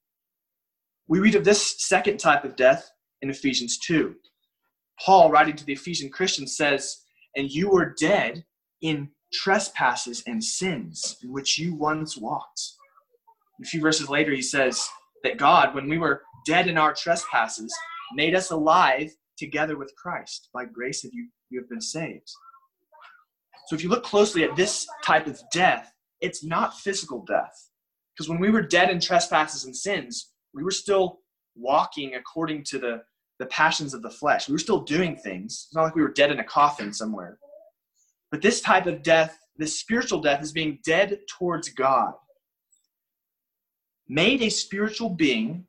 [1.08, 2.90] We read of this second type of death
[3.22, 4.16] in Ephesians 2.
[5.04, 7.04] Paul, writing to the Ephesian Christians, says,
[7.36, 8.46] And you were dead
[8.82, 12.62] in trespasses and sins in which you once walked.
[13.62, 14.88] A few verses later, he says
[15.24, 17.74] that God, when we were dead in our trespasses,
[18.16, 20.50] made us alive together with Christ.
[20.54, 22.30] By grace have you, you have been saved.
[23.68, 27.70] So if you look closely at this type of death, it's not physical death.
[28.16, 31.20] Because when we were dead in trespasses and sins, we were still
[31.56, 33.02] walking according to the,
[33.40, 34.48] the passions of the flesh.
[34.48, 35.68] We were still doing things.
[35.68, 37.38] It's not like we were dead in a coffin somewhere.
[38.32, 42.14] But this type of death, this spiritual death, is being dead towards God.
[44.08, 45.66] Made a spiritual being,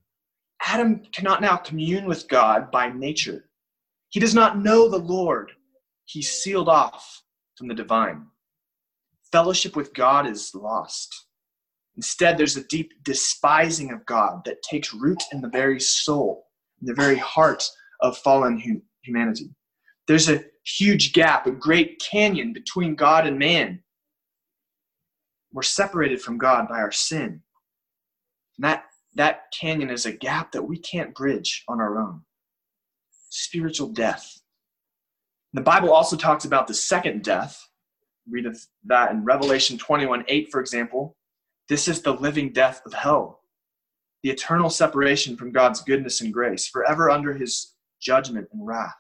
[0.67, 3.50] Adam cannot now commune with God by nature.
[4.11, 5.53] He does not know the Lord.
[6.05, 7.23] He's sealed off
[7.57, 8.27] from the divine.
[9.31, 11.27] Fellowship with God is lost.
[11.97, 16.47] Instead, there's a deep despising of God that takes root in the very soul,
[16.81, 17.65] in the very heart
[18.01, 19.55] of fallen humanity.
[20.09, 23.81] There's a huge gap, a great canyon between God and man.
[25.53, 27.43] We're separated from God by our sin.
[28.57, 32.23] And that, that canyon is a gap that we can't bridge on our own
[33.31, 34.41] spiritual death.
[35.55, 37.59] The Bible also talks about the second death.
[38.29, 38.47] Read
[38.85, 41.17] that in Revelation 21 8, for example.
[41.69, 43.41] This is the living death of hell,
[44.23, 48.95] the eternal separation from God's goodness and grace, forever under his judgment and wrath.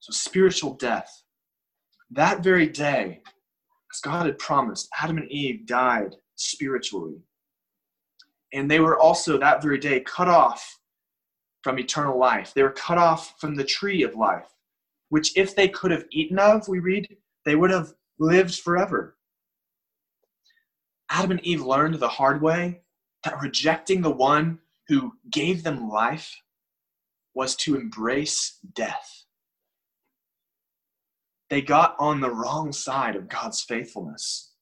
[0.00, 1.10] So, spiritual death.
[2.10, 3.20] That very day,
[3.92, 7.16] as God had promised, Adam and Eve died spiritually.
[8.52, 10.78] And they were also that very day cut off
[11.62, 12.52] from eternal life.
[12.54, 14.48] They were cut off from the tree of life,
[15.08, 19.16] which if they could have eaten of, we read, they would have lived forever.
[21.10, 22.80] Adam and Eve learned the hard way
[23.24, 26.40] that rejecting the one who gave them life
[27.34, 29.24] was to embrace death.
[31.50, 34.52] They got on the wrong side of God's faithfulness.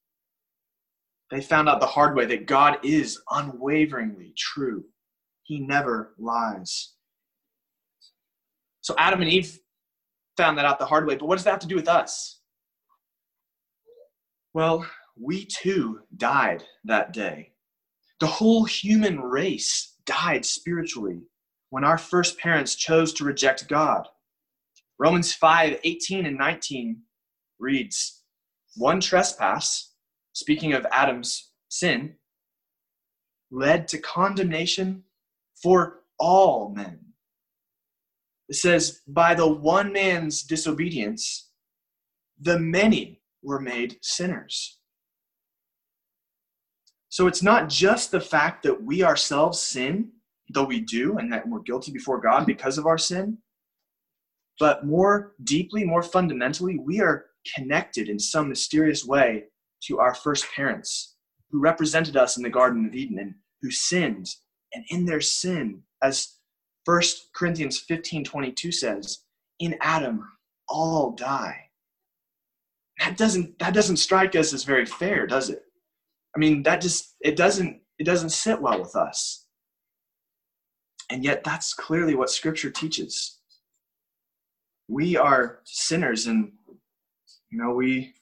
[1.31, 4.85] They found out the hard way that God is unwaveringly true
[5.51, 6.93] he never lies.
[8.83, 9.59] So Adam and Eve
[10.37, 11.17] found that out the hard way.
[11.17, 12.41] But what does that have to do with us?
[14.55, 14.87] Well,
[15.21, 17.51] we too died that day.
[18.21, 21.23] The whole human race died spiritually
[21.71, 24.07] when our first parents chose to reject God.
[25.01, 27.03] Romans 5 18 and 19
[27.59, 28.23] reads
[28.77, 29.95] One trespass,
[30.33, 32.15] speaking of Adam's sin,
[33.51, 35.03] led to condemnation
[35.63, 36.99] for all men.
[38.49, 41.51] It says, By the one man's disobedience,
[42.41, 44.79] the many were made sinners.
[47.09, 50.13] So it's not just the fact that we ourselves sin,
[50.53, 53.39] though we do, and that we're guilty before God because of our sin,
[54.61, 59.45] but more deeply, more fundamentally, we are connected in some mysterious way
[59.85, 61.17] to our first parents
[61.51, 64.29] who represented us in the Garden of Eden and who sinned.
[64.73, 66.37] And in their sin, as
[66.85, 67.03] 1
[67.35, 69.19] Corinthians 15 22 says,
[69.59, 70.27] in Adam,
[70.69, 71.67] all die.
[73.01, 75.63] That doesn't, that doesn't strike us as very fair, does it?
[76.35, 79.47] I mean, that just, it doesn't, it doesn't sit well with us.
[81.11, 83.41] And yet, that's clearly what Scripture teaches
[84.91, 86.51] we are sinners and
[87.49, 88.13] you know we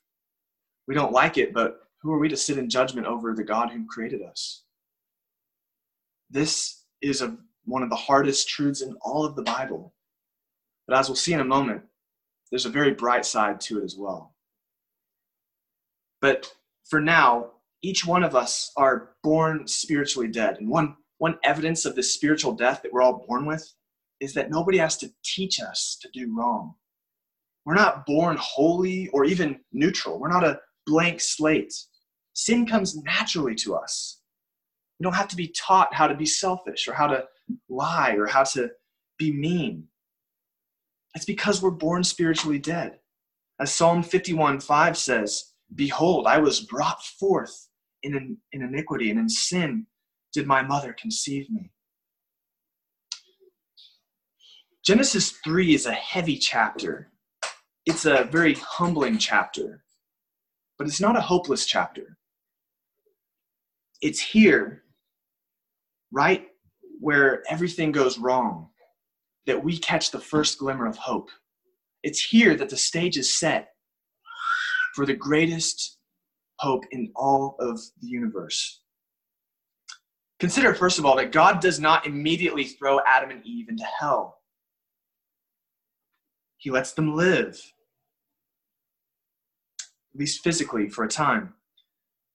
[0.87, 3.71] we don't like it but who are we to sit in judgment over the god
[3.71, 4.65] who created us
[6.31, 9.95] this is a, one of the hardest truths in all of the bible
[10.87, 11.83] but as we'll see in a moment
[12.51, 14.35] there's a very bright side to it as well
[16.21, 16.53] but
[16.89, 17.51] for now
[17.83, 22.53] each one of us are born spiritually dead and one one evidence of this spiritual
[22.53, 23.75] death that we're all born with
[24.21, 26.75] is that nobody has to teach us to do wrong.
[27.65, 30.19] We're not born holy or even neutral.
[30.19, 31.75] We're not a blank slate.
[32.33, 34.21] Sin comes naturally to us.
[34.99, 37.25] We don't have to be taught how to be selfish or how to
[37.69, 38.71] lie or how to
[39.19, 39.85] be mean.
[41.15, 42.99] It's because we're born spiritually dead.
[43.61, 47.69] As Psalm 51 5 says, Behold, I was brought forth
[48.03, 49.87] in, in iniquity, and in sin
[50.33, 51.71] did my mother conceive me.
[54.85, 57.11] Genesis 3 is a heavy chapter.
[57.85, 59.83] It's a very humbling chapter,
[60.79, 62.17] but it's not a hopeless chapter.
[64.01, 64.85] It's here,
[66.13, 66.47] right
[67.01, 68.69] where everything goes wrong,
[69.47, 71.31] that we catch the first glimmer of hope.
[72.03, 73.69] It's here that the stage is set
[74.95, 75.99] for the greatest
[76.59, 78.81] hope in all of the universe.
[80.41, 84.39] Consider, first of all, that God does not immediately throw Adam and Eve into hell.
[86.59, 87.61] He lets them live,
[90.15, 91.55] at least physically, for a time.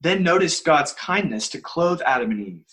[0.01, 2.65] Then notice God's kindness to clothe Adam and Eve.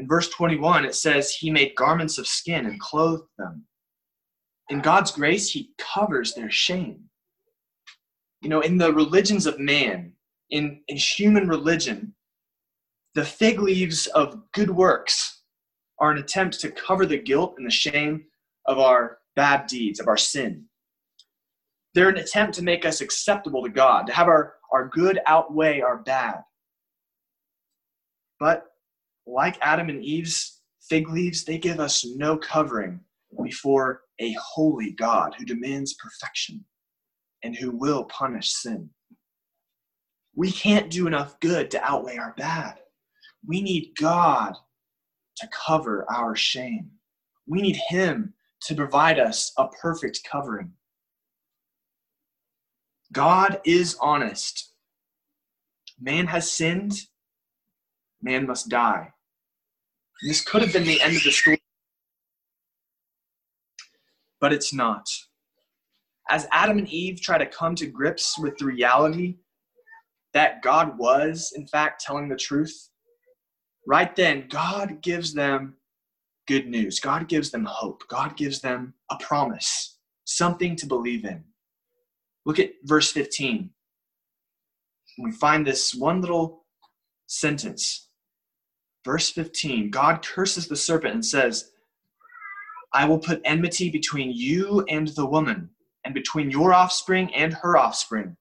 [0.00, 3.66] In verse 21, it says, He made garments of skin and clothed them.
[4.70, 7.04] In God's grace, He covers their shame.
[8.40, 10.14] You know, in the religions of man,
[10.48, 12.14] in, in human religion,
[13.14, 15.42] the fig leaves of good works
[15.98, 18.24] are an attempt to cover the guilt and the shame
[18.64, 20.64] of our bad deeds, of our sin.
[21.92, 25.82] They're an attempt to make us acceptable to God, to have our, our good outweigh
[25.82, 26.40] our bad.
[28.38, 28.69] But
[29.30, 33.00] like Adam and Eve's fig leaves, they give us no covering
[33.42, 36.64] before a holy God who demands perfection
[37.42, 38.90] and who will punish sin.
[40.34, 42.78] We can't do enough good to outweigh our bad.
[43.46, 44.54] We need God
[45.36, 46.90] to cover our shame.
[47.46, 50.72] We need Him to provide us a perfect covering.
[53.12, 54.72] God is honest.
[56.00, 56.94] Man has sinned,
[58.22, 59.12] man must die.
[60.22, 61.58] This could have been the end of the story,
[64.40, 65.06] but it's not.
[66.28, 69.36] As Adam and Eve try to come to grips with the reality
[70.34, 72.90] that God was, in fact, telling the truth,
[73.86, 75.76] right then, God gives them
[76.46, 77.00] good news.
[77.00, 78.02] God gives them hope.
[78.08, 81.44] God gives them a promise, something to believe in.
[82.44, 83.70] Look at verse 15.
[85.22, 86.64] We find this one little
[87.26, 88.09] sentence.
[89.04, 91.70] Verse 15 God curses the serpent and says,
[92.92, 95.70] I will put enmity between you and the woman,
[96.04, 98.36] and between your offspring and her offspring.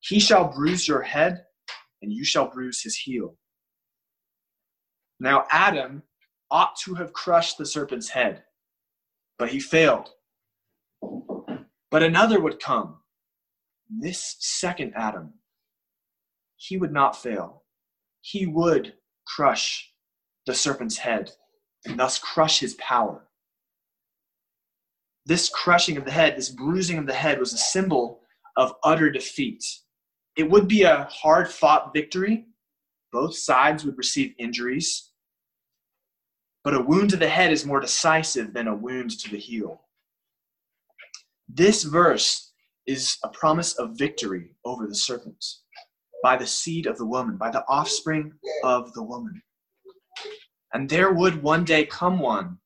[0.00, 1.44] He shall bruise your head,
[2.02, 3.36] and you shall bruise his heel.
[5.20, 6.02] Now, Adam
[6.50, 8.42] ought to have crushed the serpent's head,
[9.38, 10.10] but he failed.
[11.90, 12.98] But another would come
[13.88, 15.34] this second Adam,
[16.56, 17.62] he would not fail.
[18.20, 18.94] He would
[19.26, 19.92] crush
[20.46, 21.30] the serpent's head
[21.84, 23.26] and thus crush his power.
[25.26, 28.20] This crushing of the head, this bruising of the head, was a symbol
[28.56, 29.64] of utter defeat.
[30.36, 32.46] It would be a hard fought victory.
[33.12, 35.10] Both sides would receive injuries.
[36.62, 39.82] But a wound to the head is more decisive than a wound to the heel.
[41.48, 42.52] This verse
[42.86, 45.42] is a promise of victory over the serpent
[46.22, 48.32] by the seed of the woman, by the offspring
[48.62, 49.42] of the woman.
[50.72, 52.58] And there would one day come one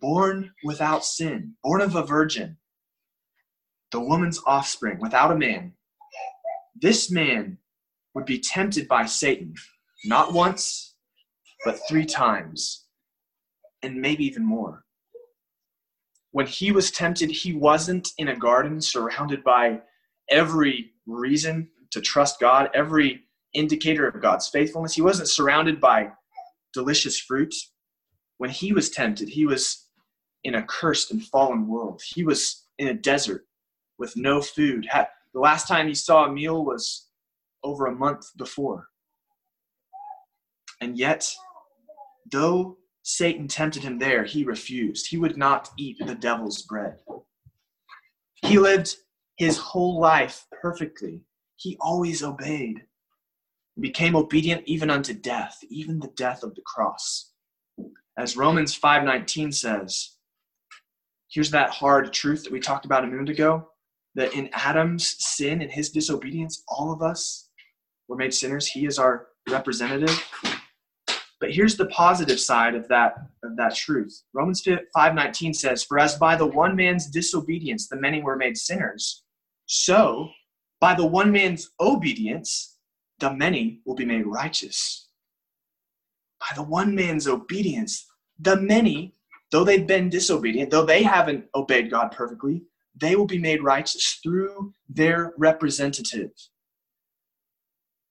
[0.00, 2.56] born without sin, born of a virgin,
[3.92, 5.72] the woman's offspring, without a man.
[6.74, 7.58] This man
[8.14, 9.54] would be tempted by Satan,
[10.04, 10.96] not once,
[11.64, 12.86] but three times,
[13.82, 14.84] and maybe even more.
[16.32, 19.80] When he was tempted, he wasn't in a garden surrounded by
[20.30, 24.94] every reason to trust God, every indicator of God's faithfulness.
[24.94, 26.12] He wasn't surrounded by
[26.72, 27.54] delicious fruit.
[28.38, 29.88] When he was tempted, he was
[30.44, 32.02] in a cursed and fallen world.
[32.04, 33.46] He was in a desert
[33.98, 34.88] with no food.
[35.32, 37.08] The last time he saw a meal was
[37.62, 38.88] over a month before.
[40.80, 41.30] And yet,
[42.32, 45.08] though Satan tempted him there, he refused.
[45.08, 46.98] He would not eat the devil's bread.
[48.34, 48.96] He lived
[49.36, 51.22] his whole life perfectly.
[51.56, 52.86] He always obeyed,
[53.80, 57.32] became obedient even unto death, even the death of the cross.
[58.18, 60.16] As Romans 5:19 says,
[61.28, 63.68] here's that hard truth that we talked about a minute ago
[64.14, 67.48] that in Adam's sin and his disobedience, all of us
[68.08, 68.66] were made sinners.
[68.66, 70.22] He is our representative.
[71.38, 74.22] But here's the positive side of that of that truth.
[74.34, 79.22] Romans 5:19 says, "For as by the one man's disobedience the many were made sinners,
[79.66, 80.30] so
[80.80, 82.78] by the one man's obedience
[83.20, 85.08] the many will be made righteous."
[86.40, 88.06] By the one man's obedience,
[88.38, 89.14] the many,
[89.50, 92.64] though they've been disobedient, though they haven't obeyed God perfectly,
[92.94, 96.32] they will be made righteous through their representative.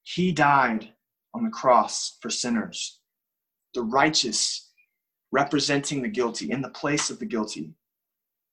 [0.03, 0.93] He died
[1.33, 3.01] on the cross for sinners,
[3.73, 4.71] the righteous
[5.31, 7.73] representing the guilty in the place of the guilty.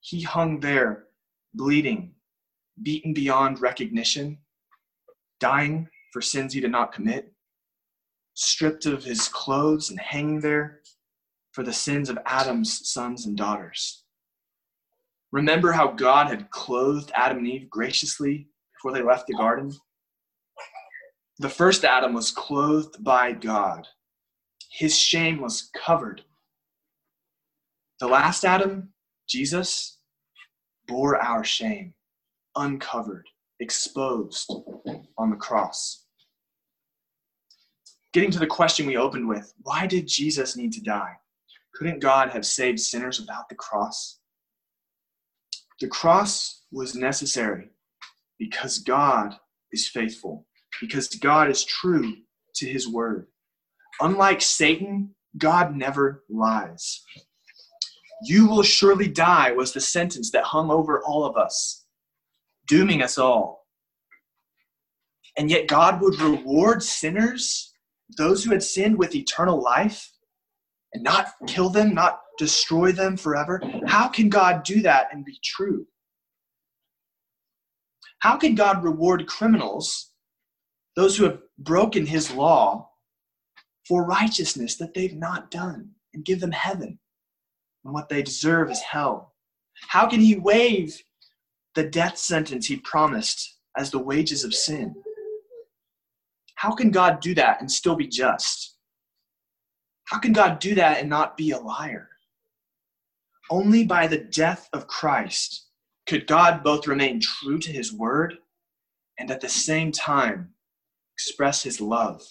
[0.00, 1.08] He hung there,
[1.54, 2.14] bleeding,
[2.82, 4.38] beaten beyond recognition,
[5.40, 7.32] dying for sins he did not commit,
[8.34, 10.80] stripped of his clothes and hanging there
[11.52, 14.04] for the sins of Adam's sons and daughters.
[15.32, 19.72] Remember how God had clothed Adam and Eve graciously before they left the garden?
[21.38, 23.86] The first Adam was clothed by God,
[24.70, 26.22] his shame was covered.
[28.00, 28.90] The last Adam,
[29.28, 29.98] Jesus,
[30.86, 31.94] bore our shame,
[32.54, 33.26] uncovered,
[33.60, 34.52] exposed
[35.18, 36.04] on the cross.
[38.12, 41.12] Getting to the question we opened with why did Jesus need to die?
[41.74, 44.20] Couldn't God have saved sinners without the cross?
[45.80, 47.68] The cross was necessary
[48.38, 49.36] because God
[49.72, 50.46] is faithful,
[50.80, 52.16] because God is true
[52.54, 53.26] to his word.
[54.00, 57.02] Unlike Satan, God never lies.
[58.22, 61.84] You will surely die was the sentence that hung over all of us,
[62.66, 63.65] dooming us all.
[65.38, 67.72] And yet, God would reward sinners,
[68.16, 70.10] those who had sinned, with eternal life
[70.94, 73.60] and not kill them, not destroy them forever?
[73.86, 75.86] How can God do that and be true?
[78.20, 80.12] How can God reward criminals,
[80.96, 82.90] those who have broken his law,
[83.86, 86.98] for righteousness that they've not done and give them heaven
[87.82, 89.34] when what they deserve is hell?
[89.88, 91.00] How can he waive
[91.74, 94.94] the death sentence he promised as the wages of sin?
[96.56, 98.76] How can God do that and still be just?
[100.04, 102.08] How can God do that and not be a liar?
[103.50, 105.66] Only by the death of Christ
[106.06, 108.38] could God both remain true to his word
[109.18, 110.50] and at the same time
[111.14, 112.22] express his love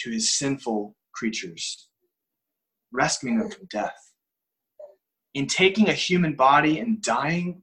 [0.00, 1.88] to his sinful creatures,
[2.92, 4.12] rescuing them from death.
[5.34, 7.62] In taking a human body and dying,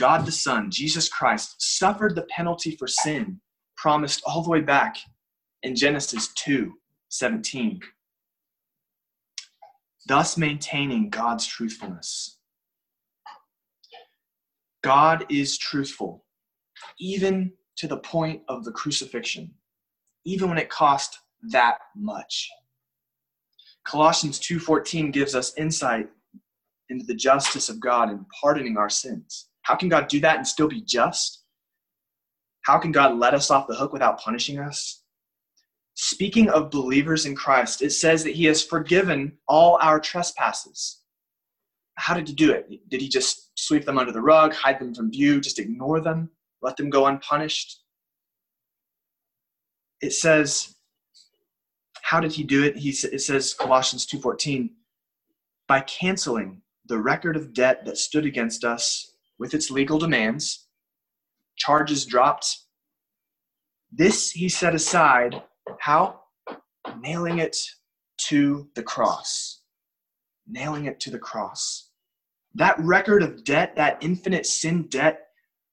[0.00, 3.40] God the Son, Jesus Christ, suffered the penalty for sin
[3.82, 4.96] promised all the way back
[5.64, 6.72] in Genesis 2
[7.08, 7.80] 17
[10.06, 12.38] thus maintaining God's truthfulness.
[14.82, 16.24] God is truthful,
[16.98, 19.54] even to the point of the crucifixion,
[20.24, 21.20] even when it cost
[21.50, 22.50] that much.
[23.84, 26.08] Colossians 2:14 gives us insight
[26.88, 29.48] into the justice of God in pardoning our sins.
[29.62, 31.41] How can God do that and still be just?
[32.62, 35.02] How can God let us off the hook without punishing us?
[35.94, 41.00] Speaking of believers in Christ, it says that he has forgiven all our trespasses.
[41.96, 42.88] How did he do it?
[42.88, 46.30] Did he just sweep them under the rug, hide them from view, just ignore them,
[46.62, 47.82] let them go unpunished?
[50.00, 50.74] It says,
[52.02, 52.76] how did he do it?
[52.76, 54.70] He, it says, Colossians 2.14,
[55.68, 60.61] by canceling the record of debt that stood against us with its legal demands,
[61.56, 62.58] charges dropped.
[63.90, 65.42] This he set aside.
[65.78, 66.20] How?
[67.00, 67.56] Nailing it
[68.28, 69.60] to the cross.
[70.46, 71.90] Nailing it to the cross.
[72.54, 75.28] That record of debt, that infinite sin debt,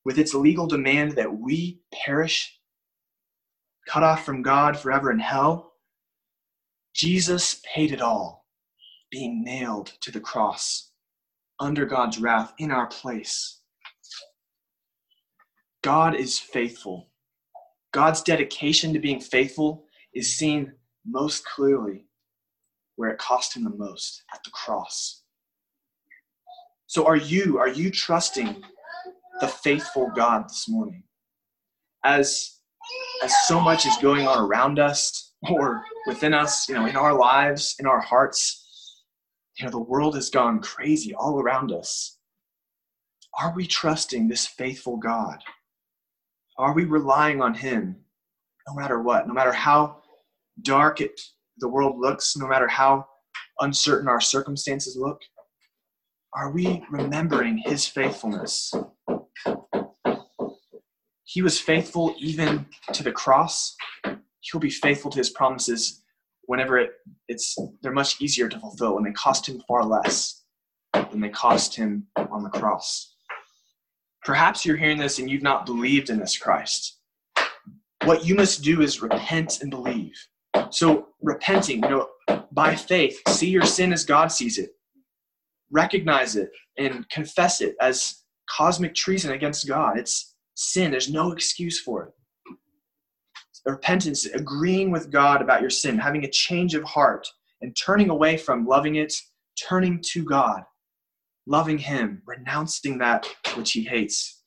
[0.05, 2.57] with its legal demand that we perish,
[3.87, 5.73] cut off from God forever in hell,
[6.93, 8.45] Jesus paid it all,
[9.11, 10.91] being nailed to the cross
[11.59, 13.58] under God's wrath in our place.
[15.81, 17.09] God is faithful.
[17.91, 20.73] God's dedication to being faithful is seen
[21.05, 22.05] most clearly
[22.95, 25.23] where it cost him the most at the cross.
[26.87, 28.61] So are you are you trusting
[29.39, 31.03] the faithful God this morning?
[32.03, 32.59] As
[33.23, 37.13] as so much is going on around us or within us, you know, in our
[37.13, 39.05] lives, in our hearts,
[39.57, 42.17] you know, the world has gone crazy all around us.
[43.39, 45.39] Are we trusting this faithful God?
[46.59, 47.95] Are we relying on Him
[48.67, 49.25] no matter what?
[49.29, 50.01] No matter how
[50.61, 51.19] dark it,
[51.59, 53.07] the world looks, no matter how
[53.61, 55.21] uncertain our circumstances look?
[56.33, 58.73] Are we remembering His faithfulness?
[61.23, 63.77] He was faithful even to the cross.
[64.41, 66.03] He'll be faithful to His promises
[66.41, 66.91] whenever it,
[67.29, 70.43] it's they're much easier to fulfill and they cost Him far less
[70.93, 73.15] than they cost Him on the cross.
[74.23, 76.97] Perhaps you're hearing this and you've not believed in this Christ.
[78.03, 80.15] What you must do is repent and believe.
[80.71, 82.09] So, repenting, you know,
[82.51, 84.71] by faith, see your sin as God sees it,
[85.71, 89.97] recognize it, and confess it as cosmic treason against God.
[89.97, 92.13] It's sin, there's no excuse for it.
[93.65, 97.27] Repentance, agreeing with God about your sin, having a change of heart,
[97.61, 99.13] and turning away from loving it,
[99.67, 100.63] turning to God
[101.49, 104.43] loving Him, renouncing that which He hates,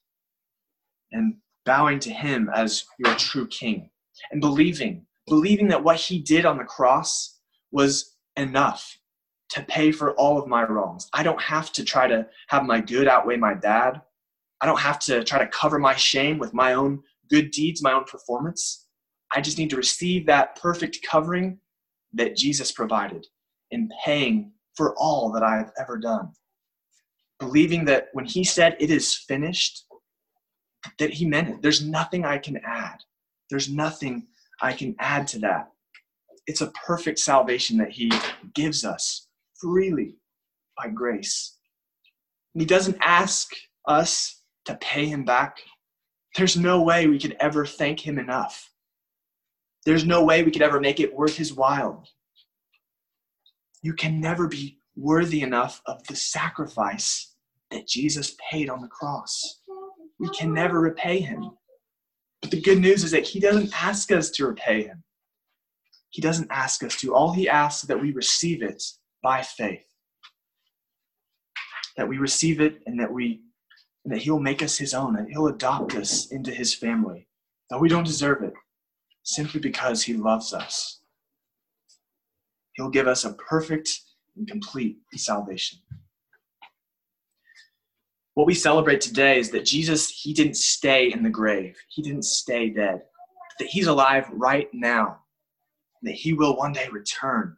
[1.11, 1.35] and
[1.67, 3.91] bowing to Him as your true King,
[4.31, 7.41] and believing, believing that what He did on the cross
[7.73, 8.99] was enough
[9.51, 11.09] to pay for all of my wrongs.
[11.13, 14.01] I don't have to try to have my good outweigh my bad.
[14.61, 17.93] I don't have to try to cover my shame with my own good deeds, my
[17.93, 18.87] own performance.
[19.35, 21.59] I just need to receive that perfect covering
[22.15, 23.27] that Jesus provided
[23.73, 26.33] in paying for all that I have ever done
[27.43, 29.85] believing that when he said it is finished,
[31.01, 31.61] that he meant it.
[31.61, 32.99] There's nothing I can add.
[33.51, 34.29] There's nothing
[34.61, 35.73] I can add to that.
[36.47, 38.13] It's a perfect salvation that he
[38.55, 39.27] gives us
[39.61, 40.15] freely
[40.79, 41.57] by grace.
[42.55, 43.51] He doesn't ask
[43.89, 45.57] us to pay him back.
[46.37, 48.71] There's no way we could ever thank him enough.
[49.85, 52.07] There's no way we could ever make it worth his while.
[53.83, 57.32] You can never be worthy enough of the sacrifice
[57.73, 59.61] that Jesus paid on the cross.
[60.19, 61.51] We can never repay him.
[62.41, 65.03] But the good news is that he doesn't ask us to repay him.
[66.11, 67.15] He doesn't ask us to.
[67.15, 68.83] All he asks is that we receive it
[69.23, 69.85] by faith.
[71.97, 73.43] That we receive it and that we
[74.05, 77.29] and that he'll make us his own and he'll adopt us into his family.
[77.71, 78.53] Though we don't deserve it,
[79.23, 81.01] simply because he loves us.
[82.73, 83.89] He'll give us a perfect
[84.37, 85.79] and complete salvation
[88.35, 91.77] what we celebrate today is that Jesus, he didn't stay in the grave.
[91.89, 93.03] He didn't stay dead.
[93.59, 95.19] That he's alive right now.
[96.03, 97.57] That he will one day return.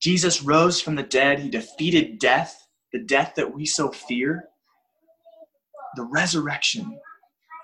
[0.00, 1.38] Jesus rose from the dead.
[1.38, 4.44] He defeated death, the death that we so fear.
[5.96, 6.98] The resurrection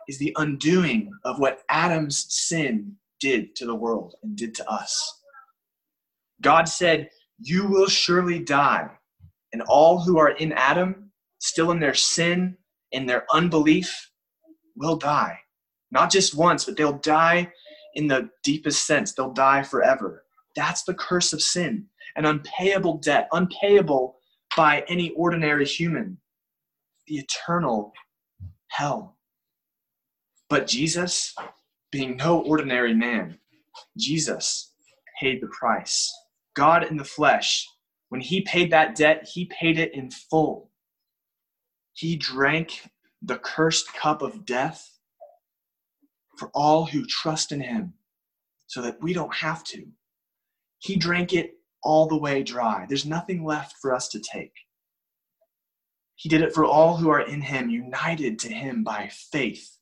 [0.08, 5.20] is the undoing of what Adam's sin did to the world and did to us.
[6.40, 8.90] God said, You will surely die,
[9.52, 11.01] and all who are in Adam
[11.42, 12.56] still in their sin,
[12.92, 14.10] in their unbelief,
[14.76, 15.38] will die.
[15.90, 17.52] Not just once, but they'll die
[17.94, 19.12] in the deepest sense.
[19.12, 20.24] They'll die forever.
[20.54, 21.86] That's the curse of sin,
[22.16, 24.16] an unpayable debt, unpayable
[24.56, 26.18] by any ordinary human,
[27.06, 27.92] the eternal
[28.68, 29.16] hell.
[30.48, 31.34] But Jesus,
[31.90, 33.38] being no ordinary man,
[33.98, 34.72] Jesus
[35.20, 36.12] paid the price.
[36.54, 37.66] God in the flesh,
[38.10, 40.70] when he paid that debt, he paid it in full.
[41.92, 42.90] He drank
[43.20, 44.98] the cursed cup of death
[46.36, 47.94] for all who trust in him
[48.66, 49.86] so that we don't have to.
[50.78, 52.86] He drank it all the way dry.
[52.88, 54.52] There's nothing left for us to take.
[56.16, 59.76] He did it for all who are in him, united to him by faith.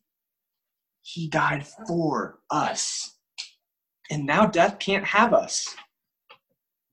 [1.02, 3.16] He died for us.
[4.10, 5.74] And now death can't have us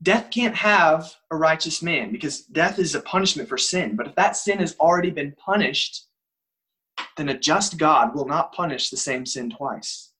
[0.03, 3.95] death can't have a righteous man because death is a punishment for sin.
[3.95, 6.07] But if that sin has already been punished,
[7.15, 10.11] then a just God will not punish the same sin twice.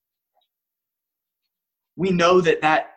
[1.96, 2.90] We know that that,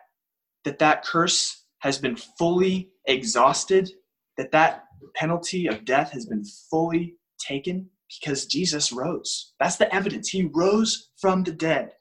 [0.64, 3.90] that, that curse has been fully exhausted,
[4.36, 7.88] that that penalty of death has been fully taken
[8.20, 9.52] because Jesus rose.
[9.58, 10.28] That's the evidence.
[10.28, 11.92] He rose from the dead.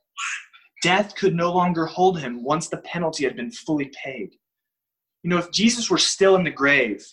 [0.84, 4.32] Death could no longer hold him once the penalty had been fully paid.
[5.24, 7.06] You know, if Jesus were still in the grave,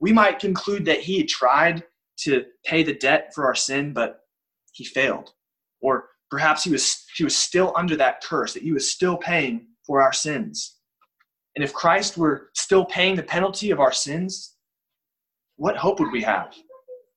[0.00, 1.84] we might conclude that he had tried
[2.18, 4.20] to pay the debt for our sin, but
[4.72, 5.30] he failed.
[5.80, 9.66] Or perhaps he was, he was still under that curse, that he was still paying
[9.86, 10.78] for our sins.
[11.56, 14.56] And if Christ were still paying the penalty of our sins,
[15.56, 16.54] what hope would we have?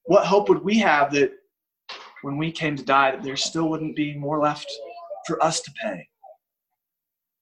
[0.05, 1.31] What hope would we have that
[2.21, 4.71] when we came to die, that there still wouldn't be more left
[5.25, 6.07] for us to pay?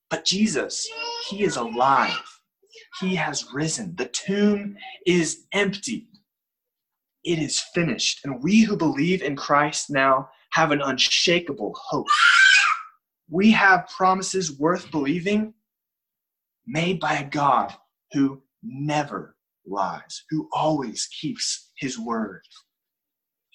[0.09, 0.87] But Jesus,
[1.27, 2.21] He is alive.
[2.99, 3.95] He has risen.
[3.95, 6.07] The tomb is empty.
[7.23, 8.21] It is finished.
[8.23, 12.07] And we who believe in Christ now have an unshakable hope.
[13.29, 15.53] We have promises worth believing
[16.67, 17.73] made by a God
[18.11, 19.35] who never
[19.65, 22.41] lies, who always keeps his word,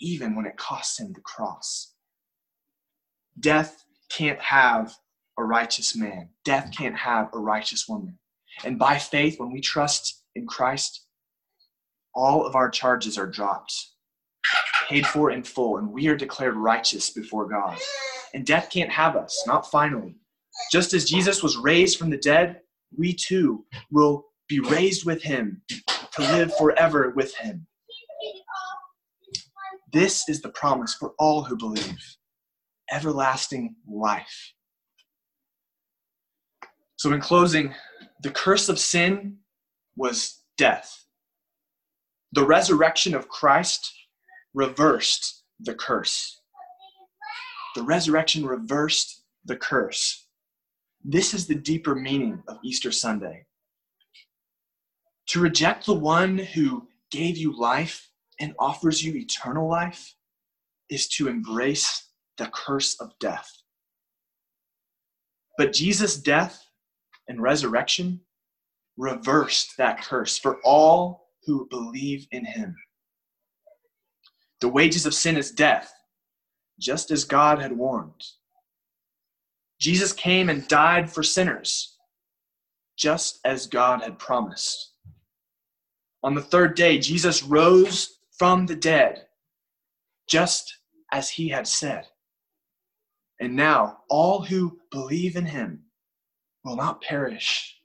[0.01, 1.95] even when it costs him the cross.
[3.39, 4.97] Death can't have
[5.39, 8.19] a righteous man, death can't have a righteous woman.
[8.65, 11.07] And by faith, when we trust in Christ,
[12.15, 13.73] all of our charges are dropped,
[14.89, 17.79] paid for in full, and we are declared righteous before God.
[18.35, 20.17] And death can't have us, not finally.
[20.73, 22.61] Just as Jesus was raised from the dead,
[22.97, 27.67] we too will be raised with him to live forever with him.
[29.93, 31.99] This is the promise for all who believe
[32.91, 34.53] everlasting life.
[36.97, 37.75] So, in closing,
[38.23, 39.39] the curse of sin
[39.97, 41.05] was death.
[42.33, 43.93] The resurrection of Christ
[44.55, 46.41] reversed the curse.
[47.75, 50.27] The resurrection reversed the curse.
[51.05, 53.47] This is the deeper meaning of Easter Sunday.
[55.29, 58.11] To reject the one who gave you life
[58.41, 60.15] and offers you eternal life
[60.91, 63.51] is to embrace the curse of death.
[65.57, 66.68] But Jesus' death
[67.29, 68.21] and resurrection
[68.97, 72.77] reversed that curse for all who believe in him.
[74.61, 75.93] The wages of sin is death,
[76.81, 78.25] just as God had warned.
[79.81, 81.97] Jesus came and died for sinners,
[82.97, 84.95] just as God had promised.
[86.25, 89.27] On the third day, Jesus rose from the dead,
[90.29, 90.75] just
[91.13, 92.07] as he had said.
[93.41, 95.85] And now, all who believe in him
[96.69, 97.77] will not perish.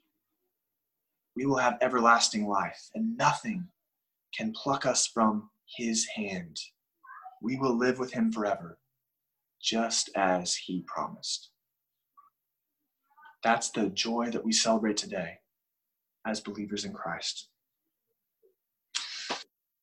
[1.35, 3.67] We will have everlasting life, and nothing
[4.37, 6.59] can pluck us from his hand.
[7.41, 8.77] We will live with him forever,
[9.61, 11.49] just as he promised.
[13.43, 15.37] That's the joy that we celebrate today
[16.27, 17.47] as believers in Christ.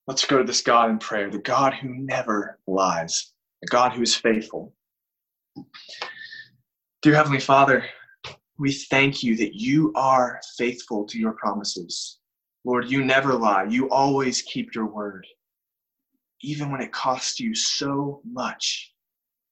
[0.06, 3.32] Let's go to this God in prayer, the God who never lies,
[3.62, 4.74] the God who is faithful.
[7.02, 7.84] Dear Heavenly Father,
[8.60, 12.18] we thank you that you are faithful to your promises.
[12.66, 13.64] Lord, you never lie.
[13.64, 15.26] You always keep your word.
[16.42, 18.92] Even when it costs you so much,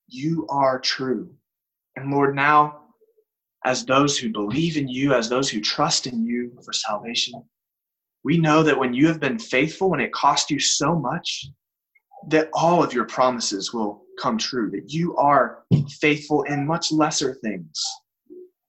[0.08, 1.30] you are true.
[1.96, 2.82] And Lord, now,
[3.64, 7.42] as those who believe in you, as those who trust in you for salvation,
[8.24, 11.46] we know that when you have been faithful, when it cost you so much,
[12.28, 15.64] that all of your promises will come true, that you are
[15.98, 17.82] faithful in much lesser things.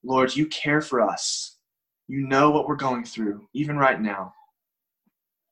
[0.09, 1.59] Lord, you care for us.
[2.07, 4.33] You know what we're going through, even right now.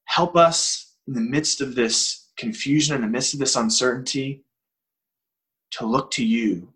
[0.06, 4.44] Help us in the midst of this confusion, in the midst of this uncertainty,
[5.74, 6.74] to look to you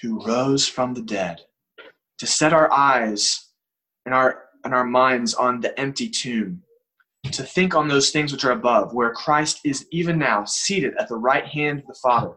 [0.00, 1.42] who rose from the dead,
[2.18, 3.50] to set our eyes
[4.06, 6.62] and our and our minds on the empty tomb,
[7.30, 11.10] to think on those things which are above, where Christ is even now seated at
[11.10, 12.36] the right hand of the Father.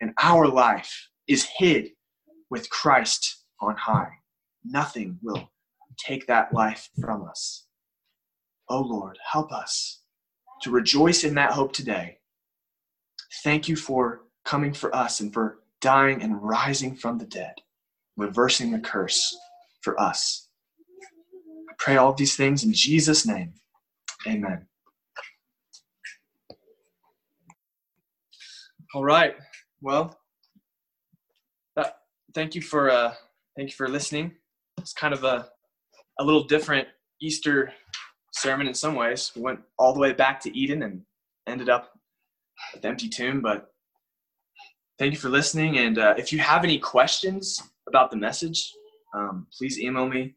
[0.00, 0.92] And our life
[1.28, 1.90] is hid
[2.50, 4.10] with Christ on high.
[4.64, 5.50] Nothing will
[5.98, 7.66] take that life from us.
[8.68, 10.00] Oh Lord, help us
[10.62, 12.18] to rejoice in that hope today.
[13.44, 17.54] Thank you for coming for us and for dying and rising from the dead,
[18.16, 19.36] reversing the curse
[19.82, 20.46] for us
[21.70, 23.54] I pray all these things in Jesus' name.
[24.26, 24.66] Amen.
[28.94, 29.34] All right.
[29.80, 30.18] Well,
[32.36, 33.14] thank you for uh,
[33.56, 34.30] thank you for listening.
[34.78, 35.48] It's kind of a
[36.20, 36.86] a little different
[37.20, 37.72] Easter
[38.34, 39.32] sermon in some ways.
[39.34, 41.00] We went all the way back to Eden and
[41.46, 41.92] ended up
[42.74, 43.40] at the empty tomb.
[43.40, 43.68] But
[44.98, 45.78] thank you for listening.
[45.78, 48.70] And uh, if you have any questions about the message,
[49.14, 50.34] um, please email me.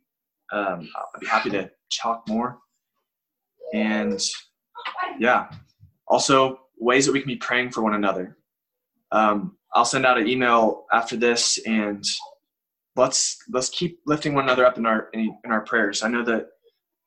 [0.54, 1.70] Um, I'll be happy to
[2.02, 2.60] talk more.
[3.74, 4.22] And
[5.20, 5.50] yeah,
[6.08, 8.38] also ways that we can be praying for one another.
[9.12, 12.04] Um, I'll send out an email after this, and
[12.96, 16.04] let's let's keep lifting one another up in our in, our prayers.
[16.04, 16.48] I know that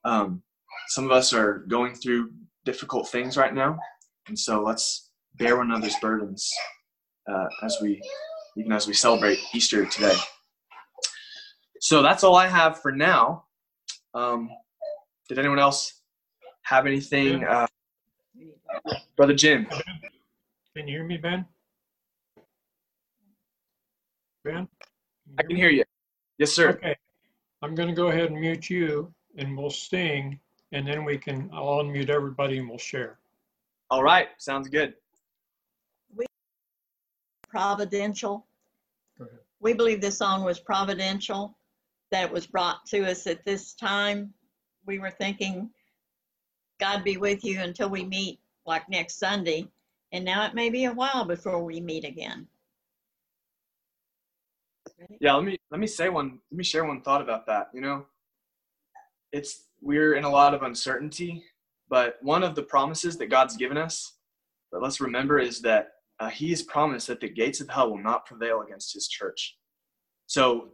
[0.04, 0.42] um,
[0.88, 2.30] some of us are going through
[2.64, 3.78] difficult things right now,
[4.28, 6.50] and so let's bear one another's burdens
[7.28, 8.00] uh, as we
[8.56, 10.14] even as we celebrate Easter today.
[11.80, 13.44] So that's all I have for now.
[14.14, 14.50] Um,
[15.28, 16.02] did anyone else
[16.62, 17.44] have anything?
[17.44, 17.66] Uh,
[19.16, 19.66] Brother Jim.
[20.76, 21.44] Can you hear me, Ben?
[24.44, 24.68] Ben?
[25.38, 25.84] I can hear you.
[26.38, 26.70] Yes, sir.
[26.70, 26.96] Okay.
[27.62, 30.40] I'm going to go ahead and mute you and we'll sing
[30.72, 33.18] and then we can, I'll unmute everybody and we'll share.
[33.90, 34.28] All right.
[34.38, 34.94] Sounds good.
[36.16, 36.26] We
[37.48, 38.46] providential.
[39.18, 39.38] Go ahead.
[39.60, 41.56] We believe this song was providential,
[42.10, 44.32] that it was brought to us at this time.
[44.86, 45.70] We were thinking,
[46.80, 49.68] God be with you until we meet like next Sunday.
[50.10, 52.48] And now it may be a while before we meet again.
[55.20, 57.68] Yeah, let me let me say one let me share one thought about that.
[57.74, 58.06] You know,
[59.32, 61.44] it's we're in a lot of uncertainty,
[61.88, 64.16] but one of the promises that God's given us,
[64.70, 65.88] that let's remember is that
[66.20, 69.56] uh, He has promised that the gates of hell will not prevail against His church.
[70.26, 70.70] So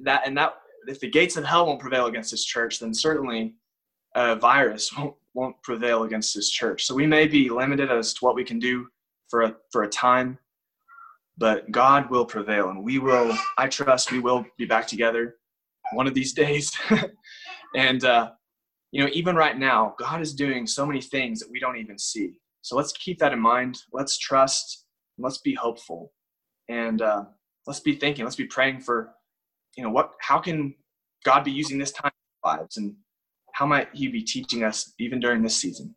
[0.00, 0.54] that and that
[0.86, 3.54] if the gates of hell won't prevail against His church, then certainly
[4.14, 6.84] a virus won't won't prevail against His church.
[6.84, 8.88] So we may be limited as to what we can do
[9.28, 10.38] for a for a time,
[11.40, 13.36] but God will prevail, and we will.
[13.56, 15.36] I trust we will be back together
[15.94, 16.70] one of these days.
[17.74, 18.30] and uh,
[18.92, 21.98] you know, even right now, God is doing so many things that we don't even
[21.98, 22.34] see.
[22.60, 23.78] So let's keep that in mind.
[23.90, 24.84] Let's trust.
[25.18, 26.12] Let's be hopeful,
[26.68, 27.24] and uh,
[27.66, 28.24] let's be thinking.
[28.24, 29.14] Let's be praying for,
[29.76, 30.12] you know, what?
[30.20, 30.74] How can
[31.24, 32.94] God be using this time in our lives, and
[33.54, 35.88] how might He be teaching us even during this season?